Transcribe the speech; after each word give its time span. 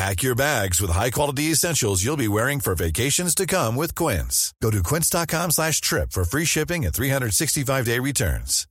Pack 0.00 0.22
your 0.22 0.34
bags 0.34 0.80
with 0.80 0.90
high-quality 0.90 1.52
essentials 1.52 2.02
you'll 2.02 2.16
be 2.16 2.26
wearing 2.26 2.58
for 2.58 2.74
vacations 2.74 3.34
to 3.34 3.44
come 3.44 3.76
with 3.76 3.94
Quince. 3.94 4.54
Go 4.62 4.70
to 4.70 4.82
quince.com 4.82 5.50
slash 5.50 5.82
trip 5.82 6.12
for 6.12 6.24
free 6.24 6.46
shipping 6.46 6.86
and 6.86 6.94
365-day 6.94 7.98
returns. 7.98 8.66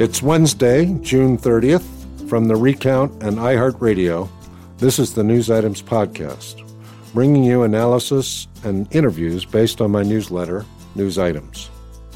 It's 0.00 0.20
Wednesday, 0.20 0.98
June 1.00 1.38
30th. 1.38 2.28
From 2.28 2.48
the 2.48 2.56
Recount 2.56 3.22
and 3.22 3.36
iHeartRadio, 3.36 4.28
this 4.78 4.98
is 4.98 5.14
the 5.14 5.22
News 5.22 5.48
Items 5.48 5.80
Podcast, 5.80 6.68
bringing 7.12 7.44
you 7.44 7.62
analysis 7.62 8.48
and 8.64 8.92
interviews 8.92 9.44
based 9.44 9.80
on 9.80 9.92
my 9.92 10.02
newsletter, 10.02 10.66
News 10.94 11.18
Items. 11.18 11.70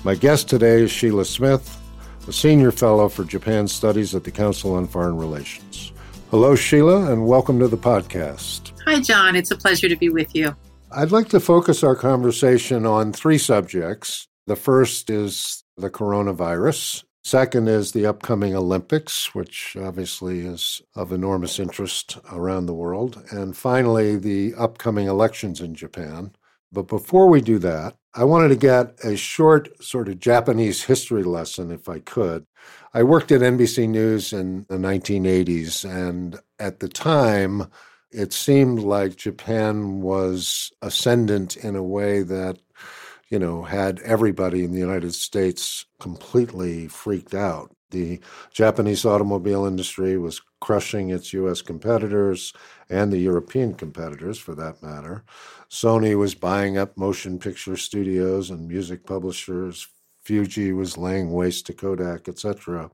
My 0.05 0.15
guest 0.15 0.49
today 0.49 0.83
is 0.83 0.91
Sheila 0.91 1.25
Smith, 1.25 1.81
a 2.27 2.33
senior 2.33 2.71
fellow 2.71 3.09
for 3.09 3.25
Japan 3.25 3.67
Studies 3.67 4.15
at 4.15 4.25
the 4.25 4.31
Council 4.31 4.75
on 4.75 4.87
Foreign 4.87 5.17
Relations. 5.17 5.93
Hello, 6.31 6.55
Sheila, 6.55 7.13
and 7.13 7.27
welcome 7.27 7.59
to 7.59 7.69
the 7.69 7.77
podcast. 7.77 8.73
Hi, 8.87 9.01
John. 9.01 9.37
It's 9.37 9.51
a 9.51 9.57
pleasure 9.57 9.89
to 9.89 9.97
be 9.97 10.09
with 10.09 10.35
you. 10.35 10.55
I'd 10.93 11.11
like 11.11 11.29
to 11.31 11.41
focus 11.41 11.83
our 11.83 11.97
conversation 11.97 12.87
on 12.87 13.13
three 13.13 13.39
subjects. 13.39 14.29
The 14.47 14.57
first 14.57 15.11
is 15.11 15.65
the 15.77 15.91
coronavirus, 15.91 17.05
Second 17.29 17.69
is 17.69 17.93
the 17.93 18.07
upcoming 18.07 18.57
Olympics, 18.57 19.35
which 19.35 19.77
obviously 19.79 20.41
is 20.47 20.81
of 20.97 21.13
enormous 21.13 21.59
interest 21.59 22.17
around 22.33 22.65
the 22.65 22.73
world. 22.73 23.23
And 23.31 23.55
finally, 23.55 24.17
the 24.17 24.55
upcoming 24.55 25.09
elections 25.09 25.61
in 25.61 25.75
Japan. 25.75 26.33
But 26.73 26.89
before 26.89 27.29
we 27.29 27.43
do 27.43 27.59
that, 27.59 27.97
I 28.19 28.25
wanted 28.25 28.49
to 28.49 28.57
get 28.57 28.99
a 29.05 29.17
short 29.17 29.83
sort 29.83 30.09
of 30.09 30.19
Japanese 30.19 30.83
history 30.83 31.23
lesson, 31.23 31.71
if 31.71 31.89
I 31.89 32.01
could. 32.01 32.47
I 32.93 33.05
worked 33.05 33.31
at 33.31 33.43
NBC 33.43 33.89
News 33.89 34.33
in 34.33 34.67
the 34.69 34.77
1980s, 34.77 35.89
and 35.89 36.41
at 36.59 36.81
the 36.81 36.89
time, 36.89 37.69
it 38.11 38.33
seemed 38.33 38.81
like 38.81 39.15
Japan 39.15 40.01
was 40.01 40.73
ascendant 40.83 41.57
in 41.57 41.77
a 41.77 41.83
way 41.83 42.23
that 42.23 42.59
you 43.31 43.39
know, 43.39 43.63
had 43.63 44.01
everybody 44.01 44.65
in 44.65 44.73
the 44.73 44.79
United 44.79 45.15
States 45.15 45.85
completely 46.01 46.89
freaked 46.89 47.35
out. 47.35 47.71
The 47.91 48.21
Japanese 48.53 49.05
automobile 49.05 49.65
industry 49.65 50.19
was 50.19 50.43
crushing 50.61 51.11
its 51.11 51.33
US 51.33 51.63
competitors 51.63 52.53
and 52.91 53.13
the 53.13 53.19
European 53.19 53.75
competitors 53.75 54.39
for 54.39 54.55
that 54.57 54.83
matter. 54.83 55.25
Sony 55.71 56.17
was 56.17 56.35
buying 56.35 56.77
up 56.77 56.97
motion 56.97 57.39
picture 57.39 57.77
studios 57.77 58.51
and 58.51 58.69
music 58.69 59.07
publishers. 59.07 59.89
Fuji 60.23 60.73
was 60.73 60.99
laying 60.99 61.33
waste 61.33 61.67
to 61.67 61.73
Kodak, 61.73 62.29
etc. 62.29 62.91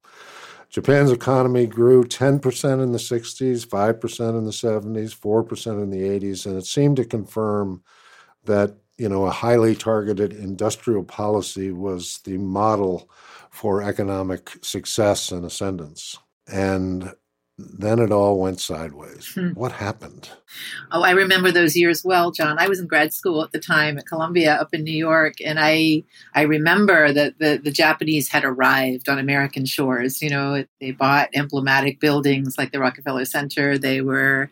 Japan's 0.71 1.11
economy 1.11 1.67
grew 1.67 2.05
10% 2.05 2.83
in 2.83 2.93
the 2.93 2.99
60s, 2.99 3.67
5% 3.67 4.39
in 4.39 4.45
the 4.45 4.51
70s, 4.51 5.17
4% 5.17 5.83
in 5.83 5.91
the 5.91 6.03
80s, 6.03 6.47
and 6.47 6.57
it 6.57 6.67
seemed 6.67 6.97
to 6.97 7.05
confirm 7.05 7.83
that 8.45 8.77
you 8.97 9.09
know, 9.09 9.27
a 9.27 9.31
highly 9.31 9.75
targeted 9.75 10.33
industrial 10.33 11.03
policy 11.03 11.73
was 11.73 12.19
the 12.25 12.39
model 12.39 13.11
for 13.55 13.81
economic 13.81 14.51
success 14.63 15.31
and 15.31 15.45
ascendance. 15.45 16.19
And 16.53 17.13
then 17.57 18.01
it 18.01 18.11
all 18.11 18.41
went 18.41 18.59
sideways. 18.59 19.33
Hmm. 19.33 19.51
What 19.51 19.71
happened? 19.71 20.29
Oh, 20.91 21.03
I 21.03 21.13
remember 21.13 21.53
those 21.53 21.77
years 21.77 22.03
well, 22.05 22.33
John. 22.33 22.59
I 22.59 22.67
was 22.67 22.81
in 22.81 22.89
grad 22.89 23.15
school 23.15 23.45
at 23.45 23.53
the 23.53 23.61
time 23.61 23.97
at 23.97 24.09
Columbia 24.09 24.57
up 24.57 24.75
in 24.75 24.83
New 24.83 24.91
York, 24.91 25.35
and 25.45 25.61
I 25.61 26.03
I 26.35 26.43
remember 26.43 27.13
that 27.13 27.39
the, 27.39 27.61
the 27.63 27.71
Japanese 27.71 28.29
had 28.29 28.45
arrived 28.45 29.09
on 29.09 29.21
American 29.21 29.67
shores. 29.67 30.21
You 30.21 30.31
know, 30.31 30.65
they 30.81 30.91
bought 30.91 31.29
emblematic 31.33 32.01
buildings 32.01 32.59
like 32.59 32.73
the 32.73 32.81
Rockefeller 32.81 33.25
Center. 33.25 33.79
They 33.79 34.01
were 34.01 34.51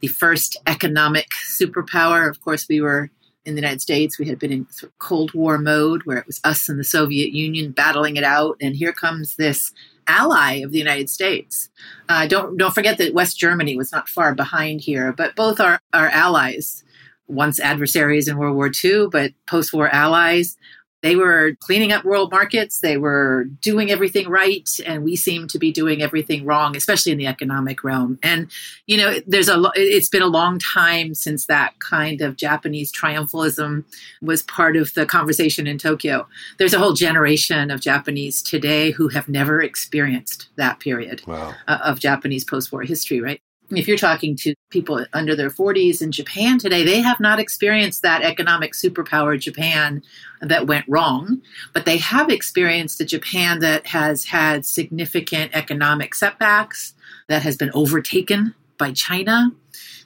the 0.00 0.08
first 0.08 0.58
economic 0.66 1.28
superpower. 1.48 2.28
Of 2.28 2.42
course, 2.42 2.66
we 2.68 2.82
were 2.82 3.10
in 3.44 3.54
the 3.54 3.60
United 3.60 3.80
States. 3.80 4.18
We 4.18 4.28
had 4.28 4.38
been 4.38 4.52
in 4.52 4.66
Cold 4.98 5.34
War 5.34 5.58
mode 5.58 6.02
where 6.04 6.18
it 6.18 6.26
was 6.26 6.40
us 6.44 6.68
and 6.68 6.78
the 6.78 6.84
Soviet 6.84 7.32
Union 7.32 7.72
battling 7.72 8.16
it 8.16 8.24
out. 8.24 8.56
And 8.60 8.76
here 8.76 8.92
comes 8.92 9.36
this 9.36 9.72
ally 10.06 10.54
of 10.54 10.72
the 10.72 10.78
United 10.78 11.10
States. 11.10 11.68
Uh, 12.08 12.26
don't 12.26 12.56
don't 12.56 12.74
forget 12.74 12.98
that 12.98 13.14
West 13.14 13.38
Germany 13.38 13.76
was 13.76 13.92
not 13.92 14.08
far 14.08 14.34
behind 14.34 14.80
here, 14.80 15.12
but 15.12 15.36
both 15.36 15.60
are 15.60 15.80
our 15.92 16.08
allies. 16.08 16.84
Once 17.28 17.58
adversaries 17.60 18.28
in 18.28 18.36
World 18.36 18.56
War 18.56 18.70
II, 18.84 19.06
but 19.10 19.32
post-war 19.46 19.88
allies. 19.88 20.56
They 21.02 21.16
were 21.16 21.56
cleaning 21.60 21.92
up 21.92 22.04
world 22.04 22.30
markets. 22.30 22.78
They 22.78 22.96
were 22.96 23.44
doing 23.60 23.90
everything 23.90 24.28
right, 24.28 24.68
and 24.86 25.02
we 25.02 25.16
seem 25.16 25.48
to 25.48 25.58
be 25.58 25.72
doing 25.72 26.00
everything 26.00 26.44
wrong, 26.44 26.76
especially 26.76 27.12
in 27.12 27.18
the 27.18 27.26
economic 27.26 27.82
realm. 27.82 28.18
And 28.22 28.50
you 28.86 28.96
know, 28.96 29.18
there's 29.26 29.48
a 29.48 29.60
it's 29.74 30.08
been 30.08 30.22
a 30.22 30.26
long 30.26 30.58
time 30.58 31.14
since 31.14 31.46
that 31.46 31.78
kind 31.80 32.20
of 32.20 32.36
Japanese 32.36 32.92
triumphalism 32.92 33.84
was 34.20 34.42
part 34.44 34.76
of 34.76 34.94
the 34.94 35.04
conversation 35.04 35.66
in 35.66 35.76
Tokyo. 35.78 36.26
There's 36.58 36.74
a 36.74 36.78
whole 36.78 36.92
generation 36.92 37.70
of 37.70 37.80
Japanese 37.80 38.40
today 38.40 38.92
who 38.92 39.08
have 39.08 39.28
never 39.28 39.60
experienced 39.60 40.48
that 40.56 40.78
period 40.78 41.22
wow. 41.26 41.54
Uh, 41.66 41.78
of 41.82 41.98
Japanese 41.98 42.44
post-war 42.44 42.82
history, 42.82 43.20
right? 43.20 43.40
If 43.78 43.88
you're 43.88 43.96
talking 43.96 44.36
to 44.36 44.54
people 44.70 45.04
under 45.12 45.34
their 45.34 45.50
40s 45.50 46.02
in 46.02 46.12
Japan 46.12 46.58
today, 46.58 46.84
they 46.84 47.00
have 47.00 47.20
not 47.20 47.38
experienced 47.38 48.02
that 48.02 48.22
economic 48.22 48.72
superpower 48.72 49.38
Japan 49.38 50.02
that 50.40 50.66
went 50.66 50.84
wrong, 50.88 51.40
but 51.72 51.84
they 51.84 51.96
have 51.98 52.30
experienced 52.30 53.00
a 53.00 53.04
Japan 53.04 53.60
that 53.60 53.86
has 53.86 54.24
had 54.24 54.66
significant 54.66 55.52
economic 55.54 56.14
setbacks, 56.14 56.94
that 57.28 57.42
has 57.42 57.56
been 57.56 57.70
overtaken 57.74 58.54
by 58.78 58.92
China, 58.92 59.50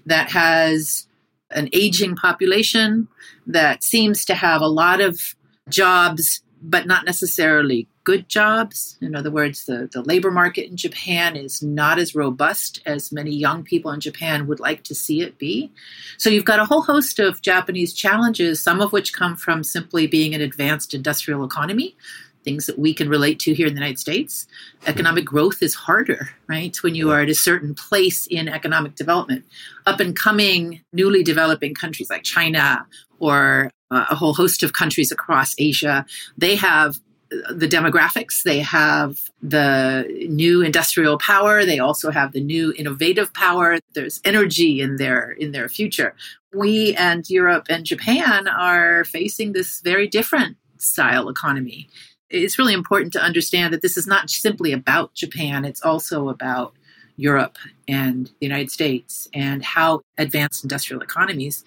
that 0.05 0.31
has 0.31 1.07
an 1.51 1.69
aging 1.73 2.17
population, 2.17 3.09
that 3.47 3.83
seems 3.83 4.25
to 4.25 4.35
have 4.35 4.61
a 4.61 4.69
lot 4.69 5.01
of 5.01 5.35
jobs, 5.69 6.43
but 6.63 6.87
not 6.87 7.05
necessarily 7.05 7.89
good 8.05 8.29
jobs. 8.29 8.97
In 9.01 9.15
other 9.15 9.31
words, 9.31 9.65
the, 9.65 9.89
the 9.93 10.03
labor 10.03 10.31
market 10.31 10.71
in 10.71 10.77
Japan 10.77 11.37
is 11.37 11.63
not 11.63 11.99
as 11.99 12.15
robust 12.15 12.81
as 12.87 13.13
many 13.13 13.33
young 13.33 13.63
people 13.63 13.91
in 13.91 14.01
Japan 14.01 14.47
would 14.47 14.61
like 14.61 14.83
to 14.85 14.95
see 14.95 15.23
it 15.23 15.39
be. 15.39 15.73
So 16.17 16.31
you've 16.31 16.45
got 16.45 16.61
a 16.61 16.65
whole 16.65 16.83
host 16.83 17.19
of 17.19 17.43
Japanese 17.43 17.93
challenges, 17.93 18.61
some 18.61 18.81
of 18.81 18.93
which 18.93 19.13
come 19.13 19.37
from 19.37 19.65
simply 19.65 20.07
being 20.07 20.35
an 20.35 20.41
advanced 20.41 20.95
industrial 20.95 21.45
economy. 21.45 21.97
Things 22.45 22.67
that 22.67 22.79
we 22.79 22.95
can 22.95 23.09
relate 23.09 23.41
to 23.41 23.55
here 23.55 23.67
in 23.67 23.75
the 23.75 23.81
United 23.81 23.99
States. 23.99 24.47
Economic 24.87 25.25
growth 25.25 25.65
is 25.65 25.75
harder, 25.75 26.31
right? 26.47 26.77
When 26.81 26.95
you 26.95 27.11
are 27.11 27.23
at 27.23 27.29
a 27.29 27.35
certain 27.35 27.75
place 27.75 28.29
in 28.29 28.49
economic 28.49 28.95
development. 28.95 29.45
Up 29.85 29.99
and 29.99 30.15
coming, 30.15 30.81
newly 30.93 31.25
developing 31.25 31.75
countries 31.75 32.09
like 32.09 32.23
China 32.23 32.87
or 33.19 33.73
Uh, 33.89 34.05
a 34.11 34.17
whole 34.17 34.35
host 34.35 34.65
of 34.65 34.73
countries 34.73 35.13
across 35.13 35.55
Asia, 35.59 36.05
they 36.37 36.57
have 36.57 36.99
uh, 37.33 37.53
the 37.53 37.69
demographics. 37.69 38.43
They 38.43 38.59
have 38.59 39.31
the 39.41 40.05
new 40.29 40.61
industrial 40.63 41.19
power. 41.19 41.65
They 41.65 41.79
also 41.79 42.11
have 42.11 42.33
the 42.33 42.41
new 42.41 42.73
innovative 42.77 43.33
power. 43.33 43.79
There's 43.95 44.21
energy 44.25 44.81
in 44.81 44.97
their 44.97 45.31
in 45.31 45.53
their 45.53 45.69
future. 45.69 46.15
We 46.53 46.97
and 46.97 47.29
Europe 47.31 47.67
and 47.71 47.85
Japan 47.85 48.49
are 48.49 49.05
facing 49.05 49.53
this 49.53 49.81
very 49.83 50.09
different 50.09 50.57
style 50.79 51.29
economy. 51.29 51.89
It's 52.29 52.59
really 52.59 52.75
important 52.75 53.13
to 53.13 53.23
understand 53.23 53.73
that 53.73 53.83
this 53.83 53.97
is 53.97 54.09
not 54.09 54.31
simply 54.31 54.73
about 54.73 55.15
Japan. 55.15 55.65
It's 55.65 55.83
also 55.83 56.29
about 56.29 56.75
Europe 57.17 57.57
and 57.87 58.27
the 58.27 58.47
United 58.47 58.71
States 58.71 59.29
and 59.33 59.65
how 59.65 60.03
advanced 60.19 60.65
industrial 60.65 61.03
economies 61.03 61.65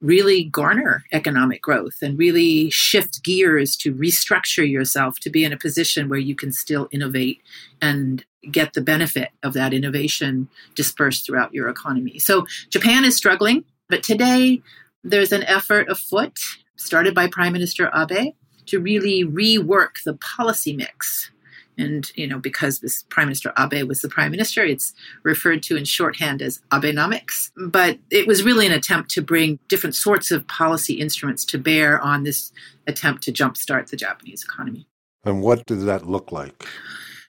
really 0.00 0.44
garner 0.44 1.04
economic 1.12 1.60
growth 1.60 1.98
and 2.02 2.18
really 2.18 2.70
shift 2.70 3.22
gears 3.22 3.76
to 3.76 3.94
restructure 3.94 4.68
yourself 4.68 5.18
to 5.20 5.30
be 5.30 5.44
in 5.44 5.52
a 5.52 5.58
position 5.58 6.08
where 6.08 6.18
you 6.18 6.34
can 6.34 6.52
still 6.52 6.88
innovate 6.90 7.40
and 7.82 8.24
get 8.50 8.72
the 8.72 8.80
benefit 8.80 9.30
of 9.42 9.52
that 9.52 9.74
innovation 9.74 10.48
dispersed 10.74 11.26
throughout 11.26 11.52
your 11.52 11.68
economy. 11.68 12.18
So 12.18 12.46
Japan 12.70 13.04
is 13.04 13.14
struggling, 13.14 13.64
but 13.88 14.02
today 14.02 14.62
there's 15.04 15.32
an 15.32 15.42
effort 15.44 15.90
afoot 15.90 16.38
started 16.76 17.14
by 17.14 17.26
Prime 17.26 17.52
Minister 17.52 17.90
Abe 17.94 18.32
to 18.66 18.80
really 18.80 19.24
rework 19.24 20.02
the 20.04 20.14
policy 20.14 20.74
mix 20.74 21.30
and, 21.78 22.10
you 22.14 22.26
know, 22.26 22.38
because 22.38 22.80
this 22.80 23.04
Prime 23.04 23.26
Minister 23.26 23.52
Abe 23.58 23.88
was 23.88 24.00
the 24.00 24.08
Prime 24.08 24.30
Minister, 24.30 24.64
it's 24.64 24.92
referred 25.22 25.62
to 25.64 25.76
in 25.76 25.84
shorthand 25.84 26.42
as 26.42 26.60
Abenomics. 26.72 27.50
But 27.56 27.98
it 28.10 28.26
was 28.26 28.42
really 28.42 28.66
an 28.66 28.72
attempt 28.72 29.10
to 29.12 29.22
bring 29.22 29.58
different 29.68 29.94
sorts 29.94 30.30
of 30.30 30.46
policy 30.46 30.94
instruments 30.94 31.44
to 31.46 31.58
bear 31.58 32.00
on 32.00 32.24
this 32.24 32.52
attempt 32.86 33.22
to 33.24 33.32
jumpstart 33.32 33.88
the 33.88 33.96
Japanese 33.96 34.44
economy. 34.44 34.86
And 35.24 35.42
what 35.42 35.66
did 35.66 35.80
that 35.82 36.06
look 36.06 36.32
like? 36.32 36.66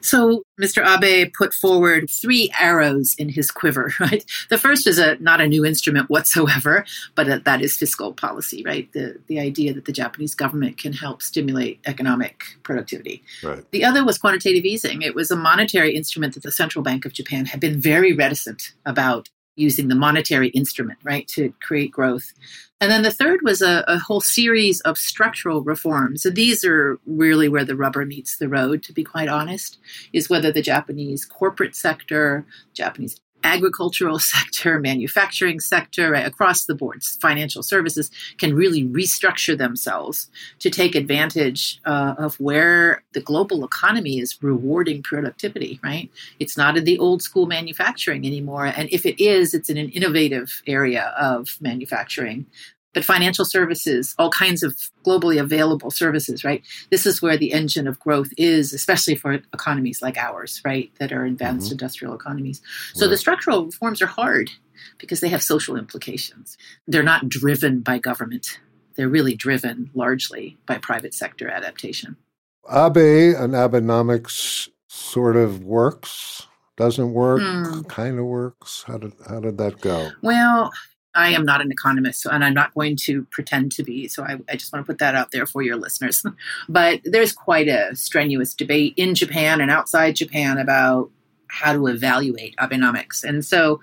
So 0.01 0.43
Mr. 0.59 0.85
Abe 0.85 1.31
put 1.33 1.53
forward 1.53 2.09
three 2.09 2.51
arrows 2.59 3.15
in 3.17 3.29
his 3.29 3.51
quiver, 3.51 3.93
right? 3.99 4.23
The 4.49 4.57
first 4.57 4.87
is 4.87 4.99
a 4.99 5.15
not 5.19 5.41
a 5.41 5.47
new 5.47 5.65
instrument 5.65 6.09
whatsoever, 6.09 6.85
but 7.15 7.27
a, 7.27 7.39
that 7.39 7.61
is 7.61 7.77
fiscal 7.77 8.13
policy, 8.13 8.63
right? 8.65 8.91
The 8.93 9.19
the 9.27 9.39
idea 9.39 9.73
that 9.73 9.85
the 9.85 9.91
Japanese 9.91 10.35
government 10.35 10.77
can 10.77 10.93
help 10.93 11.21
stimulate 11.21 11.79
economic 11.85 12.43
productivity. 12.63 13.23
Right. 13.43 13.63
The 13.71 13.83
other 13.83 14.05
was 14.05 14.17
quantitative 14.17 14.65
easing. 14.65 15.01
It 15.01 15.15
was 15.15 15.31
a 15.31 15.35
monetary 15.35 15.95
instrument 15.95 16.33
that 16.33 16.43
the 16.43 16.51
Central 16.51 16.83
Bank 16.83 17.05
of 17.05 17.13
Japan 17.13 17.45
had 17.45 17.59
been 17.59 17.79
very 17.79 18.13
reticent 18.13 18.73
about 18.85 19.29
using 19.55 19.87
the 19.87 19.95
monetary 19.95 20.49
instrument, 20.49 20.99
right, 21.03 21.27
to 21.27 21.53
create 21.61 21.91
growth. 21.91 22.33
And 22.79 22.89
then 22.91 23.03
the 23.03 23.11
third 23.11 23.41
was 23.43 23.61
a, 23.61 23.83
a, 23.87 23.99
whole 23.99 24.21
series 24.21 24.81
of 24.81 24.97
structural 24.97 25.61
reforms. 25.61 26.23
So 26.23 26.29
these 26.29 26.65
are 26.65 26.99
really 27.05 27.47
where 27.47 27.65
the 27.65 27.75
rubber 27.75 28.05
meets 28.05 28.37
the 28.37 28.49
road, 28.49 28.81
to 28.83 28.93
be 28.93 29.03
quite 29.03 29.27
honest, 29.27 29.77
is 30.13 30.29
whether 30.29 30.51
the 30.51 30.63
Japanese 30.63 31.25
corporate 31.25 31.75
sector, 31.75 32.45
Japanese 32.73 33.17
agricultural 33.43 34.19
sector, 34.35 34.79
manufacturing 34.79 35.59
sector, 35.59 36.11
right, 36.11 36.25
across 36.25 36.65
the 36.65 36.75
boards, 36.75 37.17
financial 37.21 37.63
services 37.63 38.09
can 38.37 38.55
really 38.55 38.83
restructure 38.83 39.57
themselves 39.57 40.29
to 40.59 40.69
take 40.69 40.95
advantage 40.95 41.79
uh, 41.85 42.15
of 42.17 42.39
where 42.39 43.03
the 43.13 43.21
global 43.21 43.63
economy 43.63 44.19
is 44.19 44.41
rewarding 44.41 45.03
productivity, 45.03 45.79
right? 45.83 46.09
It's 46.39 46.57
not 46.57 46.77
in 46.77 46.83
the 46.83 46.99
old 46.99 47.21
school 47.21 47.45
manufacturing 47.45 48.25
anymore. 48.25 48.65
And 48.65 48.89
if 48.91 49.05
it 49.05 49.21
is, 49.23 49.53
it's 49.53 49.69
in 49.69 49.77
an 49.77 49.89
innovative 49.89 50.61
area 50.67 51.13
of 51.17 51.57
manufacturing 51.61 52.45
but 52.93 53.05
financial 53.05 53.45
services, 53.45 54.15
all 54.17 54.29
kinds 54.29 54.63
of 54.63 54.75
globally 55.05 55.39
available 55.39 55.91
services, 55.91 56.43
right? 56.43 56.63
This 56.89 57.05
is 57.05 57.21
where 57.21 57.37
the 57.37 57.53
engine 57.53 57.87
of 57.87 57.99
growth 57.99 58.29
is, 58.37 58.73
especially 58.73 59.15
for 59.15 59.33
economies 59.53 60.01
like 60.01 60.17
ours, 60.17 60.61
right, 60.65 60.91
that 60.99 61.11
are 61.11 61.25
advanced 61.25 61.67
mm-hmm. 61.67 61.73
industrial 61.73 62.13
economies. 62.13 62.61
So 62.93 63.05
right. 63.05 63.11
the 63.11 63.17
structural 63.17 63.65
reforms 63.65 64.01
are 64.01 64.07
hard 64.07 64.51
because 64.97 65.19
they 65.19 65.29
have 65.29 65.43
social 65.43 65.77
implications. 65.77 66.57
They're 66.87 67.03
not 67.03 67.29
driven 67.29 67.81
by 67.81 67.99
government, 67.99 68.59
they're 68.95 69.09
really 69.09 69.35
driven 69.35 69.89
largely 69.93 70.57
by 70.65 70.77
private 70.77 71.13
sector 71.13 71.49
adaptation. 71.49 72.17
Abe 72.69 73.35
and 73.37 73.53
Abenomics 73.53 74.69
sort 74.87 75.35
of 75.35 75.63
works, 75.63 76.47
doesn't 76.77 77.13
work, 77.13 77.41
hmm. 77.41 77.81
kind 77.83 78.19
of 78.19 78.25
works. 78.25 78.83
How 78.85 78.97
did, 78.97 79.13
how 79.27 79.39
did 79.39 79.57
that 79.57 79.81
go? 79.81 80.11
Well, 80.21 80.71
I 81.13 81.29
am 81.29 81.45
not 81.45 81.61
an 81.61 81.71
economist, 81.71 82.25
and 82.25 82.43
I'm 82.43 82.53
not 82.53 82.73
going 82.73 82.95
to 82.97 83.25
pretend 83.25 83.71
to 83.73 83.83
be. 83.83 84.07
So 84.07 84.23
I, 84.23 84.37
I, 84.49 84.55
just 84.55 84.71
want 84.71 84.85
to 84.85 84.89
put 84.89 84.99
that 84.99 85.13
out 85.13 85.31
there 85.31 85.45
for 85.45 85.61
your 85.61 85.75
listeners. 85.75 86.23
but 86.69 87.01
there's 87.03 87.33
quite 87.33 87.67
a 87.67 87.95
strenuous 87.95 88.53
debate 88.53 88.93
in 88.95 89.13
Japan 89.13 89.59
and 89.59 89.69
outside 89.69 90.15
Japan 90.15 90.57
about 90.57 91.09
how 91.47 91.73
to 91.73 91.87
evaluate 91.87 92.55
Abenomics. 92.57 93.23
And 93.23 93.43
so 93.43 93.81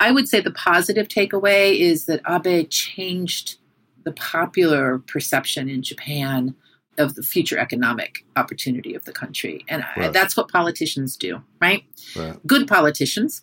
I 0.00 0.10
would 0.10 0.28
say 0.28 0.40
the 0.40 0.50
positive 0.50 1.08
takeaway 1.08 1.78
is 1.78 2.06
that 2.06 2.22
Abe 2.28 2.68
changed 2.70 3.58
the 4.04 4.12
popular 4.12 4.98
perception 4.98 5.68
in 5.68 5.82
Japan 5.82 6.54
of 6.98 7.14
the 7.14 7.22
future 7.22 7.58
economic 7.58 8.24
opportunity 8.36 8.94
of 8.94 9.04
the 9.04 9.12
country. 9.12 9.64
And 9.68 9.84
right. 9.96 10.08
I, 10.08 10.10
that's 10.10 10.36
what 10.36 10.48
politicians 10.48 11.16
do, 11.16 11.42
right? 11.60 11.84
right? 12.16 12.46
Good 12.46 12.66
politicians 12.66 13.42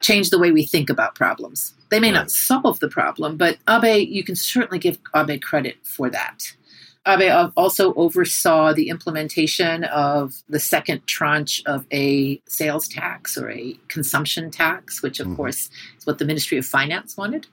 change 0.00 0.30
the 0.30 0.38
way 0.38 0.52
we 0.52 0.64
think 0.64 0.90
about 0.90 1.14
problems. 1.14 1.74
They 1.90 2.00
may 2.00 2.08
right. 2.08 2.14
not 2.14 2.30
solve 2.30 2.80
the 2.80 2.88
problem, 2.88 3.36
but 3.36 3.58
Abe, 3.68 4.08
you 4.08 4.24
can 4.24 4.36
certainly 4.36 4.78
give 4.78 4.98
Abe 5.14 5.40
credit 5.40 5.76
for 5.82 6.10
that. 6.10 6.52
Abe 7.06 7.52
also 7.56 7.94
oversaw 7.94 8.72
the 8.72 8.88
implementation 8.88 9.84
of 9.84 10.42
the 10.48 10.58
second 10.58 11.06
tranche 11.06 11.62
of 11.64 11.86
a 11.92 12.40
sales 12.46 12.88
tax 12.88 13.38
or 13.38 13.50
a 13.50 13.78
consumption 13.88 14.50
tax, 14.50 15.02
which, 15.02 15.20
of 15.20 15.28
mm-hmm. 15.28 15.36
course, 15.36 15.70
is 15.98 16.06
what 16.06 16.18
the 16.18 16.24
Ministry 16.24 16.58
of 16.58 16.66
Finance 16.66 17.16
wanted. 17.16 17.46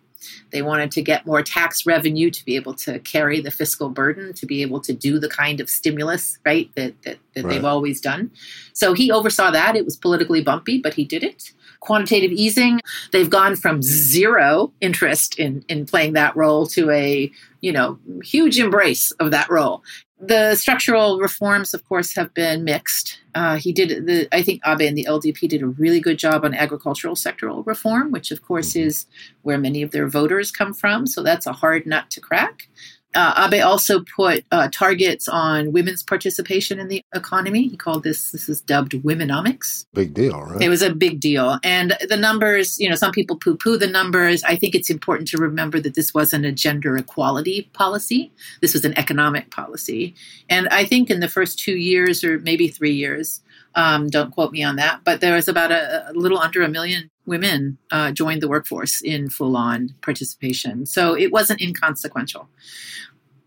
They 0.51 0.61
wanted 0.61 0.91
to 0.91 1.01
get 1.01 1.25
more 1.25 1.43
tax 1.43 1.85
revenue 1.85 2.31
to 2.31 2.45
be 2.45 2.55
able 2.55 2.73
to 2.75 2.99
carry 2.99 3.41
the 3.41 3.51
fiscal 3.51 3.89
burden, 3.89 4.33
to 4.33 4.45
be 4.45 4.61
able 4.61 4.79
to 4.81 4.93
do 4.93 5.19
the 5.19 5.29
kind 5.29 5.59
of 5.59 5.69
stimulus, 5.69 6.39
right, 6.45 6.69
that, 6.75 6.99
that, 7.03 7.17
that 7.35 7.44
right. 7.44 7.53
they've 7.53 7.65
always 7.65 8.00
done. 8.01 8.31
So 8.74 8.94
he 8.94 9.12
oversaw 9.12 9.51
that. 9.51 9.75
It 9.75 9.85
was 9.85 9.97
politically 9.97 10.41
bumpy, 10.41 10.80
but 10.80 10.94
he 10.94 11.06
did 11.06 11.24
it 11.24 11.53
quantitative 11.83 12.31
easing. 12.31 12.80
They've 13.12 13.30
gone 13.30 13.56
from 13.56 13.81
zero 13.81 14.74
interest 14.81 15.38
in, 15.38 15.63
in 15.68 15.85
playing 15.85 16.13
that 16.13 16.35
role 16.35 16.65
to 16.68 16.89
a, 16.89 17.31
you 17.62 17.71
know, 17.71 18.00
huge 18.24 18.57
embrace 18.57 19.12
of 19.19 19.31
that 19.31 19.50
role. 19.50 19.83
The 20.19 20.56
structural 20.56 21.19
reforms, 21.19 21.74
of 21.74 21.83
course, 21.83 22.15
have 22.15 22.33
been 22.33 22.63
mixed. 22.63 23.19
Uh, 23.36 23.57
he 23.57 23.74
did 23.74 24.06
the, 24.06 24.27
I 24.33 24.41
think 24.41 24.62
Abe 24.65 24.81
and 24.81 24.97
the 24.97 25.06
LDP 25.09 25.50
did 25.50 25.62
a 25.62 25.68
really 25.68 26.00
good 26.00 26.18
job 26.18 26.45
on 26.45 26.53
agricultural 26.53 27.15
sectoral 27.15 27.65
reform, 27.65 28.12
which 28.12 28.31
of 28.31 28.41
course 28.41 28.77
is 28.77 29.06
where 29.41 29.57
many 29.57 29.81
of 29.81 29.91
their 29.91 30.07
voters 30.07 30.50
come 30.50 30.74
from. 30.74 31.06
So 31.06 31.21
that's 31.21 31.45
a 31.45 31.51
hard 31.51 31.86
nut 31.86 32.09
to 32.12 32.21
crack 32.21 32.69
uh, 33.15 33.48
Abe 33.51 33.63
also 33.63 34.01
put 34.15 34.45
uh, 34.51 34.69
targets 34.71 35.27
on 35.27 35.71
women's 35.71 36.04
participation 36.04 36.80
in 36.80 36.88
the 36.88 37.04
economy. 37.13 37.68
He 37.68 37.77
called 37.77 38.04
this, 38.04 38.31
this 38.31 38.50
is 38.50 38.62
dubbed 38.62 38.94
womenomics. 38.94 39.86
Big 39.94 40.13
deal, 40.13 40.42
right? 40.42 40.62
It 40.62 40.69
was 40.69 40.81
a 40.81 40.94
big 40.94 41.19
deal. 41.19 41.60
And 41.63 41.98
the 42.07 42.18
numbers, 42.18 42.80
you 42.80 42.89
know, 42.89 42.95
some 42.95 43.12
people 43.12 43.38
poo 43.38 43.56
poo 43.56 43.77
the 43.77 43.88
numbers. 43.88 44.44
I 44.44 44.56
think 44.56 44.75
it's 44.75 44.89
important 44.89 45.27
to 45.30 45.38
remember 45.38 45.80
that 45.80 45.95
this 45.95 46.13
wasn't 46.13 46.46
a 46.46 46.51
gender 46.51 46.96
equality 46.98 47.70
policy, 47.74 48.32
this 48.62 48.74
was 48.74 48.86
an 48.86 48.98
economic 48.98 49.51
policy. 49.51 50.15
And 50.50 50.67
I 50.70 50.86
think 50.86 51.10
in 51.10 51.20
the 51.20 51.29
first 51.29 51.60
two 51.60 51.75
years, 51.75 52.24
or 52.24 52.39
maybe 52.39 52.67
three 52.67 52.93
years, 52.93 53.41
um, 53.75 54.08
don't 54.08 54.32
quote 54.32 54.51
me 54.51 54.63
on 54.63 54.75
that, 54.75 55.01
but 55.03 55.22
there 55.22 55.36
was 55.36 55.48
about 55.48 55.72
a, 55.72 56.10
a 56.10 56.13
little 56.13 56.39
under 56.39 56.62
a 56.62 56.70
million 56.70 57.10
women 57.25 57.77
uh, 57.92 58.12
joined 58.12 58.42
the 58.42 58.48
workforce 58.48 59.01
in 59.01 59.30
full 59.30 59.56
on 59.56 59.96
participation. 60.01 60.86
So 60.86 61.15
it 61.15 61.32
wasn't 61.32 61.62
inconsequential. 61.62 62.50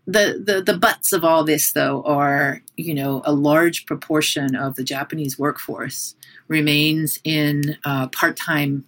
The, 0.09 0.41
the 0.43 0.61
the 0.61 0.77
butts 0.77 1.11
of 1.11 1.25
all 1.25 1.43
this 1.43 1.73
though 1.73 2.01
are 2.03 2.61
you 2.77 2.93
know 2.93 3.21
a 3.25 3.33
large 3.33 3.85
proportion 3.85 4.55
of 4.55 4.75
the 4.75 4.83
Japanese 4.83 5.37
workforce 5.37 6.15
remains 6.47 7.19
in 7.25 7.77
uh, 7.83 8.07
part 8.07 8.37
time 8.37 8.85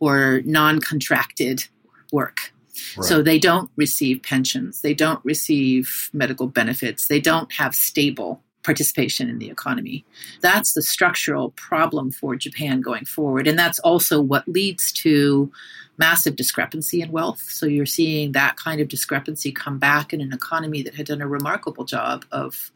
or 0.00 0.40
non 0.44 0.80
contracted 0.80 1.64
work. 2.12 2.52
Right. 2.96 3.04
So 3.04 3.22
they 3.22 3.38
don't 3.38 3.70
receive 3.76 4.22
pensions, 4.22 4.80
they 4.80 4.94
don't 4.94 5.24
receive 5.24 6.10
medical 6.12 6.48
benefits, 6.48 7.06
they 7.06 7.20
don't 7.20 7.52
have 7.52 7.74
stable 7.74 8.42
participation 8.62 9.28
in 9.28 9.38
the 9.38 9.50
economy. 9.50 10.04
That's 10.40 10.74
the 10.74 10.82
structural 10.82 11.50
problem 11.52 12.10
for 12.10 12.36
Japan 12.36 12.80
going 12.80 13.04
forward. 13.04 13.46
And 13.46 13.58
that's 13.58 13.78
also 13.80 14.20
what 14.20 14.46
leads 14.46 14.92
to 14.92 15.50
massive 15.98 16.36
discrepancy 16.36 17.02
in 17.02 17.12
wealth. 17.12 17.40
So 17.40 17.66
you're 17.66 17.86
seeing 17.86 18.32
that 18.32 18.56
kind 18.56 18.80
of 18.80 18.88
discrepancy 18.88 19.52
come 19.52 19.78
back 19.78 20.12
in 20.12 20.20
an 20.20 20.32
economy 20.32 20.82
that 20.82 20.94
had 20.94 21.06
done 21.06 21.22
a 21.22 21.28
remarkable 21.28 21.84
job 21.84 22.24
of 22.32 22.70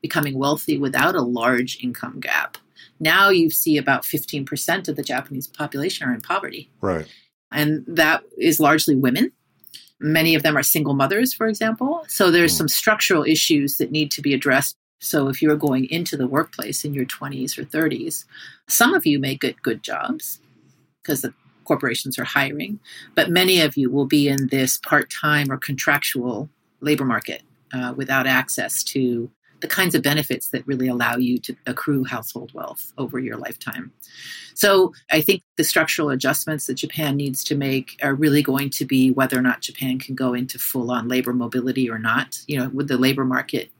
becoming 0.00 0.38
wealthy 0.38 0.78
without 0.78 1.14
a 1.14 1.22
large 1.22 1.78
income 1.82 2.20
gap. 2.20 2.56
Now 3.00 3.30
you 3.30 3.50
see 3.50 3.76
about 3.76 4.02
15% 4.02 4.88
of 4.88 4.96
the 4.96 5.02
Japanese 5.02 5.46
population 5.46 6.08
are 6.08 6.14
in 6.14 6.20
poverty. 6.20 6.70
Right. 6.80 7.06
And 7.50 7.84
that 7.86 8.22
is 8.36 8.60
largely 8.60 8.94
women. 8.94 9.32
Many 10.00 10.34
of 10.34 10.42
them 10.42 10.56
are 10.56 10.62
single 10.62 10.94
mothers, 10.94 11.34
for 11.34 11.46
example. 11.48 12.04
So 12.08 12.30
there's 12.30 12.54
mm. 12.54 12.58
some 12.58 12.68
structural 12.68 13.24
issues 13.24 13.78
that 13.78 13.90
need 13.90 14.10
to 14.12 14.22
be 14.22 14.34
addressed 14.34 14.76
so 15.00 15.28
if 15.28 15.40
you're 15.40 15.56
going 15.56 15.86
into 15.90 16.16
the 16.16 16.26
workplace 16.26 16.84
in 16.84 16.94
your 16.94 17.04
20s 17.04 17.56
or 17.58 17.64
30s, 17.64 18.24
some 18.66 18.94
of 18.94 19.06
you 19.06 19.18
may 19.18 19.34
get 19.34 19.62
good 19.62 19.82
jobs 19.82 20.40
because 21.02 21.22
the 21.22 21.32
corporations 21.64 22.18
are 22.18 22.24
hiring, 22.24 22.80
but 23.14 23.30
many 23.30 23.60
of 23.60 23.76
you 23.76 23.90
will 23.90 24.06
be 24.06 24.28
in 24.28 24.48
this 24.48 24.78
part 24.78 25.10
time 25.10 25.52
or 25.52 25.56
contractual 25.56 26.48
labor 26.80 27.04
market 27.04 27.42
uh, 27.72 27.92
without 27.96 28.26
access 28.26 28.82
to 28.82 29.30
the 29.60 29.68
kinds 29.68 29.94
of 29.94 30.02
benefits 30.02 30.50
that 30.50 30.66
really 30.66 30.88
allow 30.88 31.16
you 31.16 31.38
to 31.38 31.54
accrue 31.66 32.04
household 32.04 32.52
wealth 32.54 32.92
over 32.96 33.18
your 33.18 33.36
lifetime. 33.36 33.92
So 34.54 34.92
I 35.10 35.20
think 35.20 35.42
the 35.56 35.64
structural 35.64 36.10
adjustments 36.10 36.66
that 36.66 36.74
Japan 36.74 37.16
needs 37.16 37.42
to 37.44 37.56
make 37.56 37.98
are 38.02 38.14
really 38.14 38.42
going 38.42 38.70
to 38.70 38.84
be 38.84 39.10
whether 39.10 39.38
or 39.38 39.42
not 39.42 39.60
Japan 39.60 39.98
can 39.98 40.14
go 40.14 40.32
into 40.32 40.58
full 40.58 40.90
on 40.90 41.08
labor 41.08 41.32
mobility 41.32 41.90
or 41.90 41.98
not. 41.98 42.40
You 42.46 42.58
know, 42.58 42.68
with 42.68 42.88
the 42.88 42.98
labor 42.98 43.24
market 43.24 43.70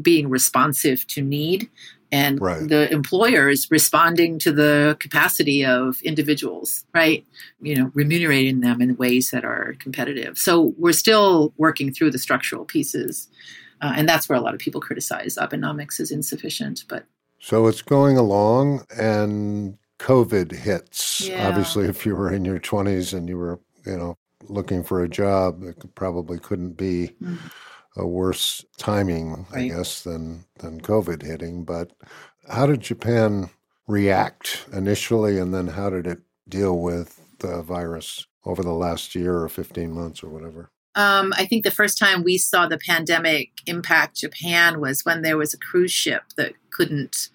being 0.00 0.28
responsive 0.28 1.06
to 1.08 1.22
need 1.22 1.68
and 2.10 2.40
right. 2.40 2.68
the 2.68 2.90
employers 2.90 3.70
responding 3.70 4.38
to 4.38 4.52
the 4.52 4.96
capacity 4.98 5.64
of 5.64 6.00
individuals, 6.02 6.86
right? 6.94 7.26
You 7.60 7.76
know, 7.76 7.90
remunerating 7.94 8.60
them 8.60 8.80
in 8.80 8.96
ways 8.96 9.30
that 9.30 9.44
are 9.44 9.74
competitive. 9.78 10.38
So 10.38 10.74
we're 10.78 10.92
still 10.92 11.52
working 11.58 11.92
through 11.92 12.12
the 12.12 12.18
structural 12.18 12.64
pieces. 12.64 13.28
Uh, 13.80 13.92
and 13.96 14.08
that's 14.08 14.28
where 14.28 14.38
a 14.38 14.40
lot 14.40 14.54
of 14.54 14.60
people 14.60 14.80
criticize 14.80 15.36
Abenomics 15.36 16.00
is 16.00 16.10
insufficient. 16.10 16.84
But 16.88 17.04
so 17.38 17.66
it's 17.66 17.82
going 17.82 18.16
along, 18.16 18.84
and 18.98 19.78
COVID 19.98 20.52
hits. 20.52 21.28
Yeah. 21.28 21.48
Obviously, 21.48 21.86
if 21.86 22.04
you 22.04 22.16
were 22.16 22.32
in 22.32 22.44
your 22.44 22.58
20s 22.58 23.16
and 23.16 23.28
you 23.28 23.36
were, 23.36 23.60
you 23.86 23.96
know, 23.96 24.16
looking 24.48 24.82
for 24.82 25.04
a 25.04 25.08
job, 25.08 25.62
it 25.62 25.76
probably 25.94 26.38
couldn't 26.38 26.72
be. 26.72 27.14
Mm-hmm 27.22 27.48
a 27.98 28.06
worse 28.06 28.64
timing, 28.78 29.46
right. 29.52 29.64
I 29.64 29.68
guess, 29.68 30.02
than 30.02 30.44
than 30.60 30.80
COVID 30.80 31.22
hitting. 31.22 31.64
But 31.64 31.92
how 32.48 32.66
did 32.66 32.80
Japan 32.80 33.50
react 33.86 34.66
initially, 34.72 35.38
and 35.38 35.52
then 35.52 35.66
how 35.66 35.90
did 35.90 36.06
it 36.06 36.20
deal 36.48 36.78
with 36.78 37.20
the 37.40 37.62
virus 37.62 38.26
over 38.44 38.62
the 38.62 38.72
last 38.72 39.14
year 39.14 39.36
or 39.38 39.48
fifteen 39.48 39.92
months 39.92 40.22
or 40.22 40.28
whatever? 40.30 40.70
Um, 40.94 41.32
I 41.36 41.44
think 41.46 41.64
the 41.64 41.70
first 41.70 41.98
time 41.98 42.24
we 42.24 42.38
saw 42.38 42.66
the 42.66 42.78
pandemic 42.78 43.50
impact 43.66 44.16
Japan 44.16 44.80
was 44.80 45.04
when 45.04 45.22
there 45.22 45.36
was 45.36 45.54
a 45.54 45.58
cruise 45.58 45.92
ship 45.92 46.22
that 46.36 46.54
couldn't 46.70 47.28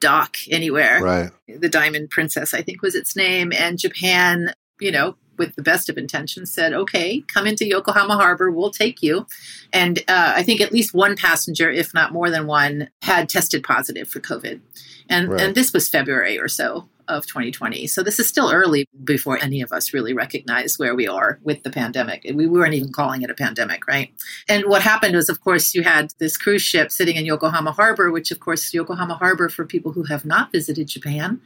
dock 0.00 0.36
anywhere. 0.50 1.02
Right. 1.02 1.30
The 1.46 1.68
Diamond 1.68 2.08
Princess, 2.10 2.54
I 2.54 2.62
think, 2.62 2.80
was 2.80 2.94
its 2.94 3.16
name, 3.16 3.52
and 3.52 3.78
Japan, 3.78 4.54
you 4.80 4.90
know, 4.90 5.16
with 5.40 5.56
the 5.56 5.62
best 5.62 5.88
of 5.88 5.96
intentions, 5.96 6.52
said, 6.52 6.74
okay, 6.74 7.22
come 7.22 7.46
into 7.46 7.66
Yokohama 7.66 8.14
Harbor, 8.14 8.50
we'll 8.50 8.70
take 8.70 9.02
you. 9.02 9.26
And 9.72 9.98
uh, 10.06 10.34
I 10.36 10.42
think 10.42 10.60
at 10.60 10.70
least 10.70 10.92
one 10.92 11.16
passenger, 11.16 11.70
if 11.70 11.94
not 11.94 12.12
more 12.12 12.28
than 12.28 12.46
one, 12.46 12.90
had 13.00 13.30
tested 13.30 13.64
positive 13.64 14.06
for 14.06 14.20
COVID. 14.20 14.60
And, 15.08 15.30
right. 15.30 15.40
and 15.40 15.54
this 15.54 15.72
was 15.72 15.88
February 15.88 16.38
or 16.38 16.46
so 16.46 16.88
of 17.08 17.26
2020. 17.26 17.86
So 17.86 18.02
this 18.02 18.20
is 18.20 18.28
still 18.28 18.52
early 18.52 18.86
before 19.02 19.42
any 19.42 19.62
of 19.62 19.72
us 19.72 19.94
really 19.94 20.12
recognize 20.12 20.78
where 20.78 20.94
we 20.94 21.08
are 21.08 21.40
with 21.42 21.62
the 21.62 21.70
pandemic. 21.70 22.30
We 22.32 22.46
weren't 22.46 22.74
even 22.74 22.92
calling 22.92 23.22
it 23.22 23.30
a 23.30 23.34
pandemic, 23.34 23.86
right? 23.86 24.12
And 24.46 24.66
what 24.66 24.82
happened 24.82 25.16
was, 25.16 25.28
of 25.30 25.40
course, 25.40 25.74
you 25.74 25.82
had 25.82 26.12
this 26.18 26.36
cruise 26.36 26.62
ship 26.62 26.92
sitting 26.92 27.16
in 27.16 27.24
Yokohama 27.24 27.72
Harbor, 27.72 28.10
which, 28.10 28.30
of 28.30 28.40
course, 28.40 28.72
Yokohama 28.72 29.14
Harbor, 29.14 29.48
for 29.48 29.64
people 29.64 29.92
who 29.92 30.04
have 30.04 30.24
not 30.24 30.52
visited 30.52 30.86
Japan, 30.86 31.40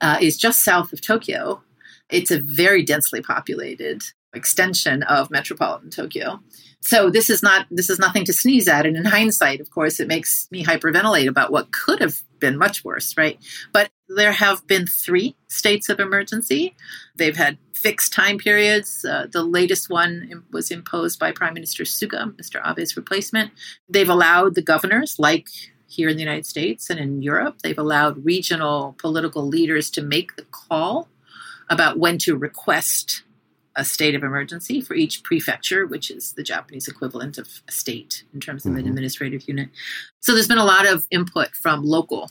uh, 0.00 0.18
is 0.20 0.36
just 0.36 0.62
south 0.62 0.92
of 0.92 1.00
Tokyo. 1.00 1.62
It's 2.10 2.30
a 2.30 2.40
very 2.40 2.82
densely 2.84 3.20
populated 3.20 4.02
extension 4.34 5.02
of 5.04 5.30
metropolitan 5.30 5.90
Tokyo. 5.90 6.40
So 6.80 7.10
this 7.10 7.30
is 7.30 7.42
not 7.42 7.66
this 7.70 7.90
is 7.90 7.98
nothing 7.98 8.24
to 8.26 8.32
sneeze 8.32 8.68
at 8.68 8.86
and 8.86 8.96
in 8.96 9.06
hindsight 9.06 9.60
of 9.60 9.70
course 9.70 9.98
it 9.98 10.06
makes 10.06 10.46
me 10.50 10.62
hyperventilate 10.64 11.26
about 11.26 11.50
what 11.50 11.72
could 11.72 12.00
have 12.00 12.22
been 12.38 12.58
much 12.58 12.84
worse, 12.84 13.16
right? 13.16 13.38
But 13.72 13.90
there 14.08 14.32
have 14.32 14.66
been 14.66 14.86
3 14.86 15.34
states 15.48 15.88
of 15.88 15.98
emergency. 15.98 16.76
They've 17.16 17.36
had 17.36 17.56
fixed 17.74 18.12
time 18.12 18.38
periods. 18.38 19.04
Uh, 19.04 19.26
the 19.30 19.42
latest 19.42 19.88
one 19.88 20.44
was 20.52 20.70
imposed 20.70 21.18
by 21.18 21.32
Prime 21.32 21.54
Minister 21.54 21.84
Suga, 21.84 22.30
Mr. 22.36 22.60
Abe's 22.62 22.96
replacement. 22.96 23.52
They've 23.88 24.08
allowed 24.08 24.54
the 24.54 24.62
governors 24.62 25.18
like 25.18 25.48
here 25.86 26.08
in 26.08 26.16
the 26.16 26.22
United 26.22 26.46
States 26.46 26.90
and 26.90 26.98
in 27.00 27.22
Europe, 27.22 27.62
they've 27.62 27.78
allowed 27.78 28.24
regional 28.24 28.94
political 28.98 29.46
leaders 29.46 29.88
to 29.90 30.02
make 30.02 30.36
the 30.36 30.44
call 30.50 31.08
about 31.68 31.98
when 31.98 32.18
to 32.18 32.36
request 32.36 33.22
a 33.76 33.84
state 33.84 34.14
of 34.14 34.22
emergency 34.22 34.80
for 34.80 34.94
each 34.94 35.22
prefecture, 35.22 35.86
which 35.86 36.10
is 36.10 36.32
the 36.32 36.42
Japanese 36.42 36.88
equivalent 36.88 37.36
of 37.36 37.62
a 37.68 37.72
state 37.72 38.24
in 38.32 38.40
terms 38.40 38.64
of 38.64 38.72
mm-hmm. 38.72 38.80
an 38.80 38.88
administrative 38.88 39.46
unit. 39.46 39.68
So 40.20 40.32
there's 40.32 40.48
been 40.48 40.58
a 40.58 40.64
lot 40.64 40.86
of 40.86 41.06
input 41.10 41.50
from 41.50 41.84
local 41.84 42.30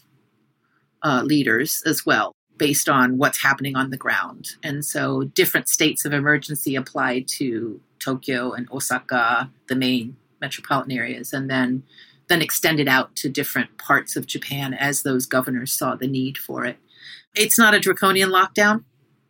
uh, 1.04 1.22
leaders 1.24 1.84
as 1.86 2.06
well, 2.06 2.32
based 2.58 2.90
on 2.90 3.18
what's 3.20 3.44
happening 3.44 3.76
on 3.76 3.92
the 3.92 3.98
ground. 3.98 4.48
And 4.64 4.84
so 4.84 5.26
different 5.26 5.70
states 5.70 6.04
of 6.04 6.14
emergency 6.14 6.76
apply 6.76 7.26
to 7.38 7.80
Tokyo 8.00 8.54
and 8.54 8.68
Osaka, 8.72 9.52
the 9.68 9.76
main 9.76 10.18
metropolitan 10.42 10.92
areas, 10.92 11.32
and 11.32 11.50
then 11.50 11.84
then 12.28 12.42
extended 12.42 12.88
out 12.88 13.16
to 13.16 13.30
different 13.30 13.78
parts 13.78 14.16
of 14.16 14.26
Japan 14.26 14.74
as 14.74 15.04
those 15.04 15.28
governors 15.28 15.72
saw 15.72 15.96
the 15.96 16.08
need 16.08 16.40
for 16.40 16.66
it. 16.66 16.78
It's 17.36 17.60
not 17.60 17.76
a 17.76 17.80
draconian 17.80 18.32
lockdown 18.32 18.84